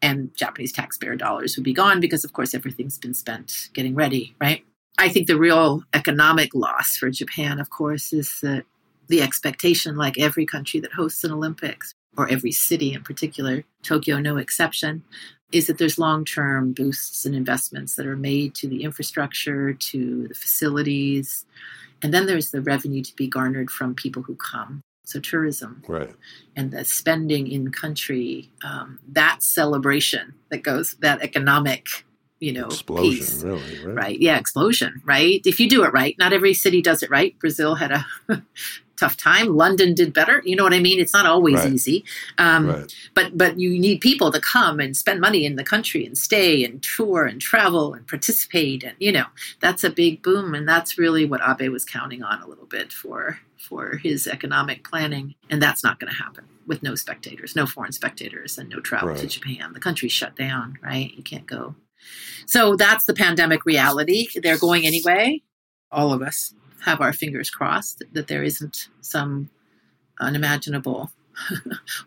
And 0.01 0.35
Japanese 0.35 0.71
taxpayer 0.71 1.15
dollars 1.15 1.55
would 1.55 1.63
be 1.63 1.73
gone 1.73 1.99
because, 1.99 2.23
of 2.23 2.33
course, 2.33 2.53
everything's 2.53 2.97
been 2.97 3.13
spent 3.13 3.69
getting 3.73 3.95
ready, 3.95 4.35
right? 4.41 4.65
I 4.97 5.09
think 5.09 5.27
the 5.27 5.37
real 5.37 5.83
economic 5.93 6.53
loss 6.53 6.97
for 6.97 7.09
Japan, 7.09 7.59
of 7.59 7.69
course, 7.69 8.11
is 8.11 8.39
that 8.41 8.65
the 9.07 9.21
expectation, 9.21 9.95
like 9.95 10.19
every 10.19 10.45
country 10.45 10.79
that 10.79 10.93
hosts 10.93 11.23
an 11.23 11.31
Olympics, 11.31 11.93
or 12.17 12.29
every 12.29 12.51
city 12.51 12.93
in 12.93 13.03
particular, 13.03 13.63
Tokyo 13.81 14.19
no 14.19 14.37
exception, 14.37 15.03
is 15.51 15.67
that 15.67 15.77
there's 15.77 15.97
long 15.99 16.25
term 16.25 16.73
boosts 16.73 17.25
and 17.25 17.35
investments 17.35 17.95
that 17.95 18.05
are 18.05 18.17
made 18.17 18.55
to 18.55 18.67
the 18.67 18.83
infrastructure, 18.83 19.73
to 19.73 20.27
the 20.27 20.33
facilities. 20.35 21.45
And 22.01 22.13
then 22.13 22.25
there's 22.25 22.51
the 22.51 22.61
revenue 22.61 23.01
to 23.03 23.15
be 23.15 23.27
garnered 23.27 23.69
from 23.71 23.95
people 23.95 24.23
who 24.23 24.35
come. 24.35 24.81
So, 25.05 25.19
tourism 25.19 25.83
Right. 25.87 26.15
and 26.55 26.71
the 26.71 26.85
spending 26.85 27.47
in 27.51 27.71
country, 27.71 28.49
um, 28.63 28.99
that 29.11 29.43
celebration 29.43 30.33
that 30.49 30.63
goes, 30.63 30.95
that 31.01 31.21
economic, 31.21 32.05
you 32.39 32.53
know, 32.53 32.67
Explosion, 32.67 33.09
piece 33.19 33.43
really. 33.43 33.85
Right. 33.85 33.95
right 33.95 34.19
yeah 34.19 34.37
explosion 34.37 35.01
right 35.05 35.41
if 35.45 35.59
you 35.61 35.69
do 35.69 35.83
it 35.83 35.93
right 35.93 36.15
not 36.19 36.33
every 36.33 36.53
city 36.53 36.81
does 36.81 37.01
it 37.01 37.09
right 37.09 37.37
brazil 37.39 37.75
had 37.75 37.91
a 37.91 38.05
tough 38.97 39.17
time. 39.17 39.55
London 39.55 39.93
did 39.93 40.13
better. 40.13 40.41
You 40.45 40.55
know 40.55 40.63
what 40.63 40.73
i 40.73 40.79
mean? 40.79 40.99
It's 40.99 41.13
not 41.13 41.25
always 41.25 41.55
Right. 41.55 41.73
easy. 41.73 42.05
Um, 42.37 42.67
Right. 42.67 42.95
but 43.15 43.37
but 43.37 43.59
you 43.59 43.77
need 43.79 44.01
people 44.01 44.31
to 44.31 44.39
come 44.39 44.79
and 44.79 44.95
spend 44.95 45.19
money 45.19 45.45
in 45.45 45.55
the 45.55 45.63
country 45.63 46.05
and 46.05 46.17
stay 46.17 46.63
and 46.63 46.81
tour 46.81 47.25
and 47.25 47.41
travel 47.41 47.93
and 47.93 48.07
participate. 48.07 48.83
And 48.83 48.95
you 48.99 49.11
know 49.11 49.25
that's 49.59 49.83
a 49.83 49.89
big 49.89 50.21
boom. 50.21 50.53
And 50.53 50.67
that's 50.67 50.97
really 50.97 51.25
what 51.25 51.41
abe 51.41 51.69
was 51.71 51.85
counting 51.85 52.23
on 52.23 52.41
a 52.41 52.47
little 52.47 52.65
bit 52.67 52.91
for 52.93 53.39
for 53.57 53.97
his 53.97 54.27
economic 54.27 54.87
planning. 54.87 55.35
And 55.49 55.61
that's 55.61 55.83
not 55.83 55.99
going 55.99 56.11
to 56.11 56.17
happen 56.17 56.45
with 56.67 56.83
no 56.83 56.95
spectators 56.95 57.55
no 57.55 57.65
foreign 57.65 57.91
spectators 57.91 58.57
and 58.57 58.69
no 58.69 58.79
travel 58.79 59.15
to 59.15 59.27
japan. 59.27 59.73
The 59.73 59.79
country's 59.79 60.11
shut 60.13 60.35
down 60.35 60.77
right? 60.81 61.11
You 61.15 61.23
can't 61.23 61.45
go. 61.45 61.75
So 62.45 62.75
that's 62.75 63.05
the 63.05 63.13
pandemic 63.13 63.65
reality. 63.65 64.27
They're 64.41 64.57
going 64.57 64.85
anyway? 64.85 65.41
All 65.91 66.11
of 66.13 66.21
us 66.21 66.53
have 66.85 67.01
our 67.01 67.13
fingers 67.13 67.49
crossed 67.49 68.03
that 68.13 68.27
there 68.27 68.43
isn't 68.43 68.87
some 69.01 69.49
unimaginable 70.19 71.11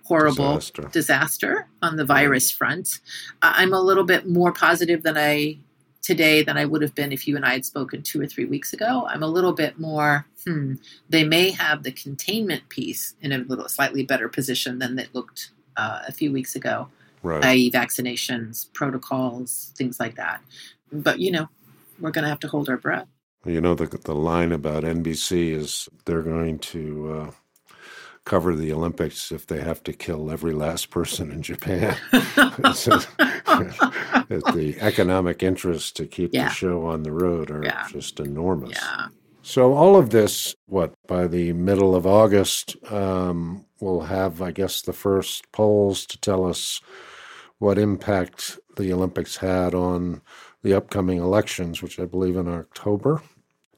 horrible 0.05 0.55
Disaster. 0.57 0.89
disaster 0.93 1.67
on 1.83 1.97
the 1.97 2.05
virus 2.05 2.51
front. 2.51 3.01
I- 3.43 3.63
I'm 3.63 3.73
a 3.73 3.81
little 3.81 4.05
bit 4.05 4.29
more 4.29 4.53
positive 4.53 5.03
than 5.03 5.17
I 5.17 5.59
today 6.03 6.43
than 6.45 6.57
I 6.57 6.65
would 6.65 6.83
have 6.83 6.95
been 6.95 7.11
if 7.11 7.27
you 7.27 7.35
and 7.35 7.45
I 7.45 7.55
had 7.55 7.65
spoken 7.65 8.03
two 8.03 8.21
or 8.21 8.27
three 8.29 8.45
weeks 8.45 8.73
ago. 8.73 9.07
I'm 9.09 9.25
a 9.25 9.27
little 9.27 9.53
bit 9.53 9.81
more, 9.81 10.25
hmm, 10.47 10.75
they 11.09 11.25
may 11.25 11.51
have 11.51 11.83
the 11.83 11.91
containment 11.91 12.69
piece 12.69 13.15
in 13.21 13.33
a 13.33 13.39
little 13.39 13.69
slightly 13.69 14.05
better 14.05 14.29
position 14.29 14.79
than 14.79 14.97
it 15.01 15.13
looked 15.15 15.51
uh, 15.77 16.03
a 16.07 16.13
few 16.13 16.31
weeks 16.33 16.55
ago, 16.55 16.89
Right. 17.25 17.45
i.e., 17.47 17.73
vaccinations, 17.73 18.73
protocols, 18.73 19.73
things 19.77 19.99
like 19.99 20.15
that. 20.15 20.41
But, 20.93 21.19
you 21.19 21.33
know, 21.33 21.49
we're 21.99 22.13
going 22.13 22.23
to 22.23 22.29
have 22.29 22.39
to 22.41 22.49
hold 22.49 22.69
our 22.69 22.77
breath. 22.77 23.09
You 23.47 23.61
know, 23.61 23.75
the, 23.75 23.87
the 23.87 24.15
line 24.15 24.53
about 24.53 24.83
NBC 24.83 25.53
is 25.53 25.89
they're 26.05 26.23
going 26.23 26.59
to 26.61 27.13
uh, 27.13 27.31
cover 28.25 28.57
the 28.57 28.73
Olympics 28.73 29.31
if 29.31 29.47
they 29.47 29.61
have 29.61 29.83
to 29.85 29.93
kill 29.93 30.31
every 30.31 30.53
last 30.53 30.91
person 30.91 31.31
in 31.31 31.43
Japan. 31.43 31.97
The 34.29 34.77
economic 34.81 35.43
interests 35.43 35.93
to 35.93 36.07
keep 36.07 36.31
Yeah. 36.35 36.49
the 36.49 36.55
show 36.55 36.87
on 36.87 37.03
the 37.05 37.13
road 37.13 37.51
are 37.51 37.63
Yeah. 37.63 37.87
just 37.91 38.19
enormous. 38.21 38.73
Yeah. 38.83 39.07
So 39.43 39.73
all 39.75 39.97
of 39.97 40.11
this, 40.11 40.57
what 40.67 40.93
by 41.07 41.27
the 41.29 41.53
middle 41.53 41.95
of 41.95 42.07
August, 42.07 42.77
um, 42.93 43.65
we'll 43.81 44.01
have, 44.03 44.43
I 44.43 44.51
guess, 44.51 44.83
the 44.83 44.93
first 44.93 45.51
polls 45.53 46.05
to 46.07 46.21
tell 46.21 46.45
us 46.45 46.81
what 47.59 47.79
impact 47.79 48.59
the 48.77 48.93
Olympics 48.93 49.37
had 49.37 49.75
on 49.75 50.21
the 50.63 50.75
upcoming 50.75 51.19
elections, 51.19 51.81
which 51.83 52.01
I 52.01 52.05
believe 52.07 52.37
in 52.37 52.49
October. 52.49 53.23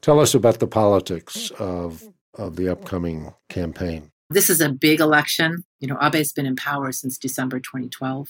Tell 0.01 0.19
us 0.19 0.33
about 0.33 0.59
the 0.59 0.67
politics 0.67 1.51
of 1.59 2.03
of 2.35 2.55
the 2.55 2.69
upcoming 2.69 3.33
campaign. 3.49 4.11
This 4.29 4.49
is 4.49 4.61
a 4.61 4.69
big 4.69 4.99
election. 4.99 5.63
You 5.79 5.87
know, 5.87 5.97
Abe's 5.99 6.31
been 6.31 6.45
in 6.45 6.55
power 6.55 6.91
since 6.91 7.17
December 7.17 7.59
2012. 7.59 8.29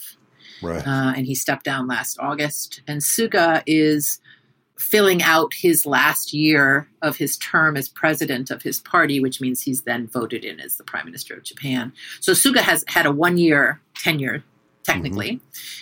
Right. 0.61 0.85
uh, 0.85 1.13
and 1.15 1.25
he 1.25 1.35
stepped 1.35 1.63
down 1.63 1.87
last 1.87 2.17
August. 2.19 2.81
And 2.87 3.01
Suga 3.01 3.63
is 3.65 4.19
filling 4.77 5.21
out 5.21 5.53
his 5.53 5.85
last 5.85 6.33
year 6.33 6.87
of 7.01 7.17
his 7.17 7.37
term 7.37 7.75
as 7.75 7.89
president 7.89 8.49
of 8.49 8.61
his 8.61 8.79
party, 8.79 9.19
which 9.19 9.41
means 9.41 9.61
he's 9.61 9.81
then 9.81 10.07
voted 10.07 10.45
in 10.45 10.59
as 10.59 10.77
the 10.77 10.83
prime 10.83 11.05
minister 11.05 11.33
of 11.33 11.43
Japan. 11.43 11.91
So 12.21 12.31
Suga 12.31 12.59
has 12.59 12.85
had 12.87 13.05
a 13.05 13.11
one 13.11 13.37
year 13.37 13.81
tenure, 13.95 14.43
technically. 14.83 15.41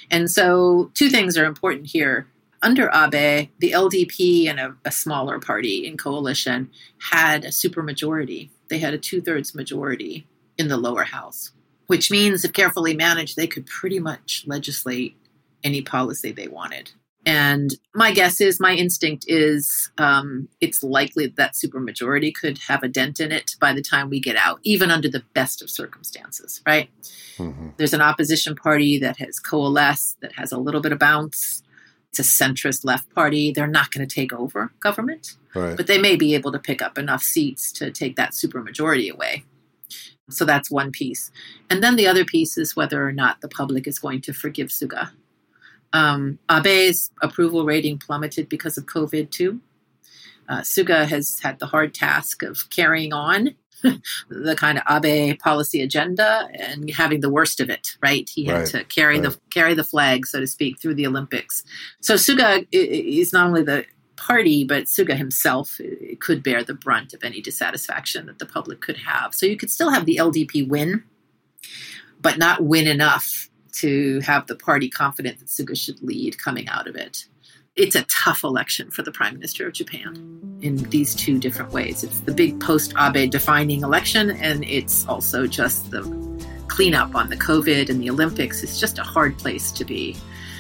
And 0.09 0.29
so 0.29 0.91
two 0.95 1.09
things 1.09 1.37
are 1.37 1.45
important 1.45 1.87
here. 1.87 2.27
Under 2.61 2.89
Abe, 2.93 3.49
the 3.59 3.71
LDP 3.71 4.47
and 4.47 4.59
a, 4.59 4.75
a 4.85 4.91
smaller 4.91 5.39
party 5.39 5.85
in 5.85 5.97
coalition 5.97 6.69
had 7.11 7.45
a 7.45 7.49
supermajority. 7.49 8.49
They 8.69 8.79
had 8.79 8.93
a 8.93 8.97
two 8.97 9.21
thirds 9.21 9.53
majority 9.53 10.27
in 10.57 10.67
the 10.67 10.77
lower 10.77 11.03
house 11.03 11.51
which 11.87 12.11
means 12.11 12.45
if 12.45 12.53
carefully 12.53 12.93
managed, 12.93 13.35
they 13.35 13.47
could 13.47 13.65
pretty 13.65 13.99
much 13.99 14.43
legislate 14.45 15.17
any 15.63 15.81
policy 15.81 16.31
they 16.31 16.47
wanted. 16.47 16.91
And 17.25 17.71
my 17.93 18.11
guess 18.11 18.39
is, 18.39 18.59
my 18.59 18.73
instinct 18.73 19.25
is, 19.27 19.91
um, 19.97 20.47
it's 20.61 20.81
likely 20.81 21.27
that 21.27 21.55
supermajority 21.55 22.33
could 22.33 22.57
have 22.69 22.83
a 22.83 22.87
dent 22.87 23.19
in 23.19 23.33
it 23.33 23.55
by 23.59 23.73
the 23.73 23.81
time 23.81 24.09
we 24.09 24.21
get 24.21 24.37
out, 24.37 24.59
even 24.63 24.91
under 24.91 25.09
the 25.09 25.23
best 25.33 25.61
of 25.61 25.69
circumstances, 25.69 26.61
right? 26.65 26.89
Mhm. 27.37 27.75
There's 27.75 27.93
an 27.93 28.01
opposition 28.01 28.55
party 28.55 28.97
that 28.99 29.17
has 29.17 29.39
coalesced, 29.39 30.21
that 30.21 30.33
has 30.33 30.53
a 30.53 30.57
little 30.57 30.79
bit 30.79 30.93
of 30.93 30.99
bounce. 30.99 31.63
It's 32.11 32.19
a 32.19 32.23
centrist 32.23 32.85
left 32.85 33.13
party. 33.13 33.51
They're 33.51 33.67
not 33.67 33.91
going 33.91 34.07
to 34.07 34.13
take 34.13 34.33
over 34.33 34.71
government 34.79 35.35
Right. 35.53 35.75
but 35.75 35.87
they 35.87 35.97
may 35.97 36.15
be 36.15 36.35
able 36.35 36.51
to 36.51 36.59
pick 36.59 36.81
up 36.81 36.97
enough 36.97 37.23
seats 37.23 37.71
to 37.73 37.91
take 37.91 38.15
that 38.15 38.31
supermajority 38.31 39.11
away. 39.11 39.43
So 40.29 40.45
that's 40.45 40.69
one 40.69 40.91
piece. 40.91 41.31
And 41.69 41.81
then 41.83 41.95
the 41.95 42.07
other 42.07 42.25
piece 42.25 42.57
is 42.57 42.75
whether 42.75 43.07
or 43.07 43.11
not 43.11 43.41
the 43.41 43.47
public 43.47 43.87
is 43.87 43.97
going 43.99 44.21
to 44.21 44.33
forgive 44.33 44.67
Suga. 44.67 45.11
Um, 45.93 46.37
Abe's 46.49 47.11
approval 47.21 47.65
rating 47.65 47.97
plummeted 47.97 48.49
because 48.49 48.77
of 48.77 48.85
COVID, 48.85 49.31
too. 49.31 49.61
Uh, 50.49 50.59
Suga 50.59 51.05
has 51.07 51.39
had 51.39 51.59
the 51.59 51.67
hard 51.67 51.93
task 51.93 52.43
of 52.43 52.69
carrying 52.69 53.13
on 53.13 53.55
the 54.29 54.55
kind 54.55 54.79
of 54.79 55.05
Abe 55.05 55.37
policy 55.39 55.81
agenda 55.81 56.47
and 56.53 56.89
having 56.89 57.21
the 57.21 57.29
worst 57.29 57.59
of 57.59 57.69
it. 57.69 57.97
Right, 58.01 58.29
he 58.29 58.45
had 58.45 58.57
Right, 58.59 58.67
to 58.67 58.83
carry 58.85 59.19
the 59.19 59.37
carry 59.51 59.73
the 59.73 59.83
flag, 59.83 60.25
so 60.25 60.39
to 60.39 60.47
speak, 60.47 60.79
through 60.79 60.95
the 60.95 61.07
Olympics. 61.07 61.63
So 62.01 62.15
Suga 62.15 62.67
is 62.71 63.33
not 63.33 63.47
only 63.47 63.63
the 63.63 63.85
party, 64.15 64.63
but 64.63 64.85
Suga 64.85 65.15
himself 65.15 65.79
could 66.19 66.43
bear 66.43 66.63
the 66.63 66.73
brunt 66.73 67.13
of 67.13 67.23
any 67.23 67.39
dissatisfaction 67.39 68.25
that 68.25 68.39
the 68.39 68.45
public 68.45 68.81
could 68.81 68.97
have. 68.97 69.33
So 69.33 69.45
you 69.45 69.57
could 69.57 69.71
still 69.71 69.91
have 69.91 70.05
the 70.05 70.17
LDP 70.17 70.67
win, 70.67 71.03
but 72.21 72.37
not 72.37 72.63
win 72.63 72.87
enough 72.87 73.49
to 73.73 74.19
have 74.21 74.47
the 74.47 74.55
party 74.55 74.89
confident 74.89 75.39
that 75.39 75.47
Suga 75.47 75.77
should 75.77 76.01
lead 76.01 76.39
coming 76.39 76.67
out 76.67 76.87
of 76.87 76.95
it. 76.95 77.27
It's 77.77 77.95
a 77.95 78.01
tough 78.05 78.43
election 78.43 78.89
for 78.89 79.03
the 79.03 79.11
Prime 79.11 79.35
Minister 79.35 79.67
of 79.67 79.73
Japan 79.73 80.57
in 80.61 80.77
these 80.89 81.13
two 81.13 81.37
different 81.37 81.71
ways. 81.71 82.03
It's 82.03 82.21
the 82.21 82.33
big 82.33 82.59
post 82.59 82.95
Abe 82.97 83.29
defining 83.29 83.83
election, 83.83 84.31
and 84.31 84.63
it's 84.63 85.07
also 85.07 85.45
just 85.45 85.91
the 85.91 86.01
cleanup 86.69 87.13
on 87.13 87.29
the 87.29 87.37
COVID 87.37 87.87
and 87.91 88.01
the 88.01 88.09
Olympics. 88.09 88.63
It's 88.63 88.79
just 88.79 88.97
a 88.97 89.03
hard 89.03 89.37
place 89.37 89.71
to 89.73 89.85
be. 89.85 90.17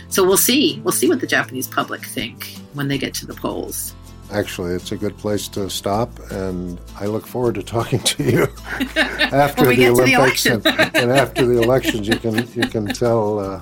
So 0.09 0.23
we'll 0.23 0.37
see. 0.37 0.79
We'll 0.83 0.91
see 0.91 1.09
what 1.09 1.19
the 1.19 1.25
Japanese 1.25 1.67
public 1.67 2.05
think 2.05 2.55
when 2.73 2.87
they 2.87 2.99
get 2.99 3.15
to 3.15 3.25
the 3.25 3.33
polls. 3.33 3.95
Actually, 4.31 4.75
it's 4.75 4.91
a 4.91 4.97
good 4.97 5.17
place 5.17 5.47
to 5.47 5.71
stop, 5.71 6.11
and 6.29 6.79
I 6.99 7.07
look 7.07 7.25
forward 7.25 7.55
to 7.55 7.63
talking 7.63 7.99
to 7.99 8.23
you 8.23 8.43
after 8.95 9.65
the 9.65 9.75
the 9.75 9.87
Olympics 9.87 10.45
election. 10.45 10.61
and, 10.65 10.95
and 10.95 11.11
after 11.11 11.47
the 11.47 11.63
elections. 11.63 12.07
You 12.07 12.17
can 12.17 12.47
you 12.53 12.67
can 12.67 12.85
tell. 12.85 13.39
Uh, 13.39 13.61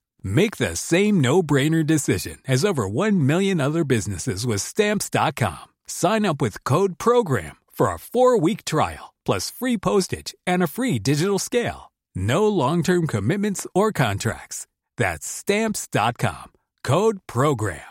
Make 0.23 0.57
the 0.57 0.75
same 0.75 1.21
no-brainer 1.21 1.85
decision 1.85 2.39
as 2.47 2.65
over 2.65 2.89
1 2.89 3.25
million 3.25 3.61
other 3.61 3.83
businesses 3.83 4.45
with 4.47 4.61
Stamps.com. 4.61 5.69
Sign 5.85 6.25
up 6.25 6.41
with 6.41 6.63
code 6.63 6.97
PROGRAM 6.97 7.57
for 7.71 7.93
a 7.93 7.99
four-week 7.99 8.65
trial, 8.65 9.13
plus 9.25 9.51
free 9.51 9.77
postage 9.77 10.33
and 10.47 10.63
a 10.63 10.67
free 10.67 10.97
digital 10.97 11.37
scale. 11.39 11.91
No 12.15 12.47
long-term 12.47 13.07
commitments 13.07 13.67
or 13.75 13.91
contracts. 13.91 14.67
That's 14.97 15.27
Stamps.com. 15.27 16.51
Code 16.83 17.19
PROGRAM. 17.27 17.81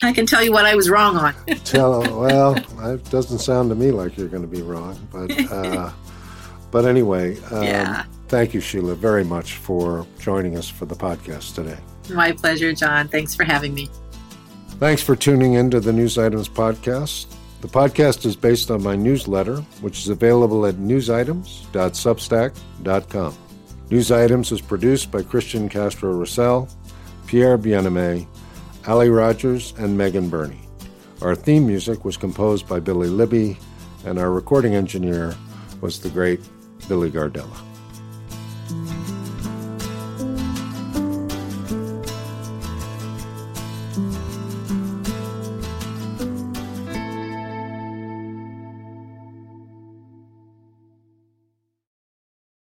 I 0.00 0.12
can 0.12 0.26
tell 0.26 0.42
you 0.44 0.52
what 0.52 0.64
I 0.64 0.76
was 0.76 0.88
wrong 0.88 1.16
on. 1.16 1.34
tell 1.64 2.02
well, 2.20 2.54
it 2.94 3.10
doesn't 3.10 3.40
sound 3.40 3.68
to 3.70 3.74
me 3.74 3.90
like 3.90 4.16
you're 4.16 4.28
going 4.28 4.42
to 4.42 4.48
be 4.48 4.62
wrong, 4.62 4.96
but 5.12 5.30
uh, 5.52 5.90
but 6.70 6.84
anyway, 6.86 7.36
um, 7.50 7.64
Yeah. 7.64 8.04
Thank 8.28 8.52
you, 8.52 8.60
Sheila, 8.60 8.94
very 8.94 9.24
much 9.24 9.54
for 9.54 10.06
joining 10.20 10.58
us 10.58 10.68
for 10.68 10.84
the 10.84 10.94
podcast 10.94 11.54
today. 11.54 11.78
My 12.10 12.32
pleasure, 12.32 12.74
John. 12.74 13.08
Thanks 13.08 13.34
for 13.34 13.44
having 13.44 13.72
me. 13.72 13.88
Thanks 14.78 15.02
for 15.02 15.16
tuning 15.16 15.54
in 15.54 15.70
to 15.70 15.80
the 15.80 15.92
News 15.92 16.18
Items 16.18 16.48
podcast. 16.48 17.34
The 17.62 17.68
podcast 17.68 18.26
is 18.26 18.36
based 18.36 18.70
on 18.70 18.82
my 18.82 18.94
newsletter, 18.94 19.56
which 19.80 19.98
is 19.98 20.10
available 20.10 20.66
at 20.66 20.74
newsitems.substack.com. 20.76 23.34
News 23.90 24.12
Items 24.12 24.52
is 24.52 24.60
produced 24.60 25.10
by 25.10 25.22
Christian 25.22 25.68
Castro 25.68 26.12
Russell, 26.12 26.68
Pierre 27.26 27.58
Bienaimé, 27.58 28.26
Ali 28.86 29.08
Rogers, 29.08 29.74
and 29.78 29.96
Megan 29.96 30.28
Burney. 30.28 30.60
Our 31.22 31.34
theme 31.34 31.66
music 31.66 32.04
was 32.04 32.16
composed 32.16 32.68
by 32.68 32.78
Billy 32.78 33.08
Libby, 33.08 33.58
and 34.04 34.18
our 34.18 34.30
recording 34.30 34.74
engineer 34.74 35.34
was 35.80 36.00
the 36.00 36.10
great 36.10 36.40
Billy 36.88 37.10
Gardella. 37.10 37.67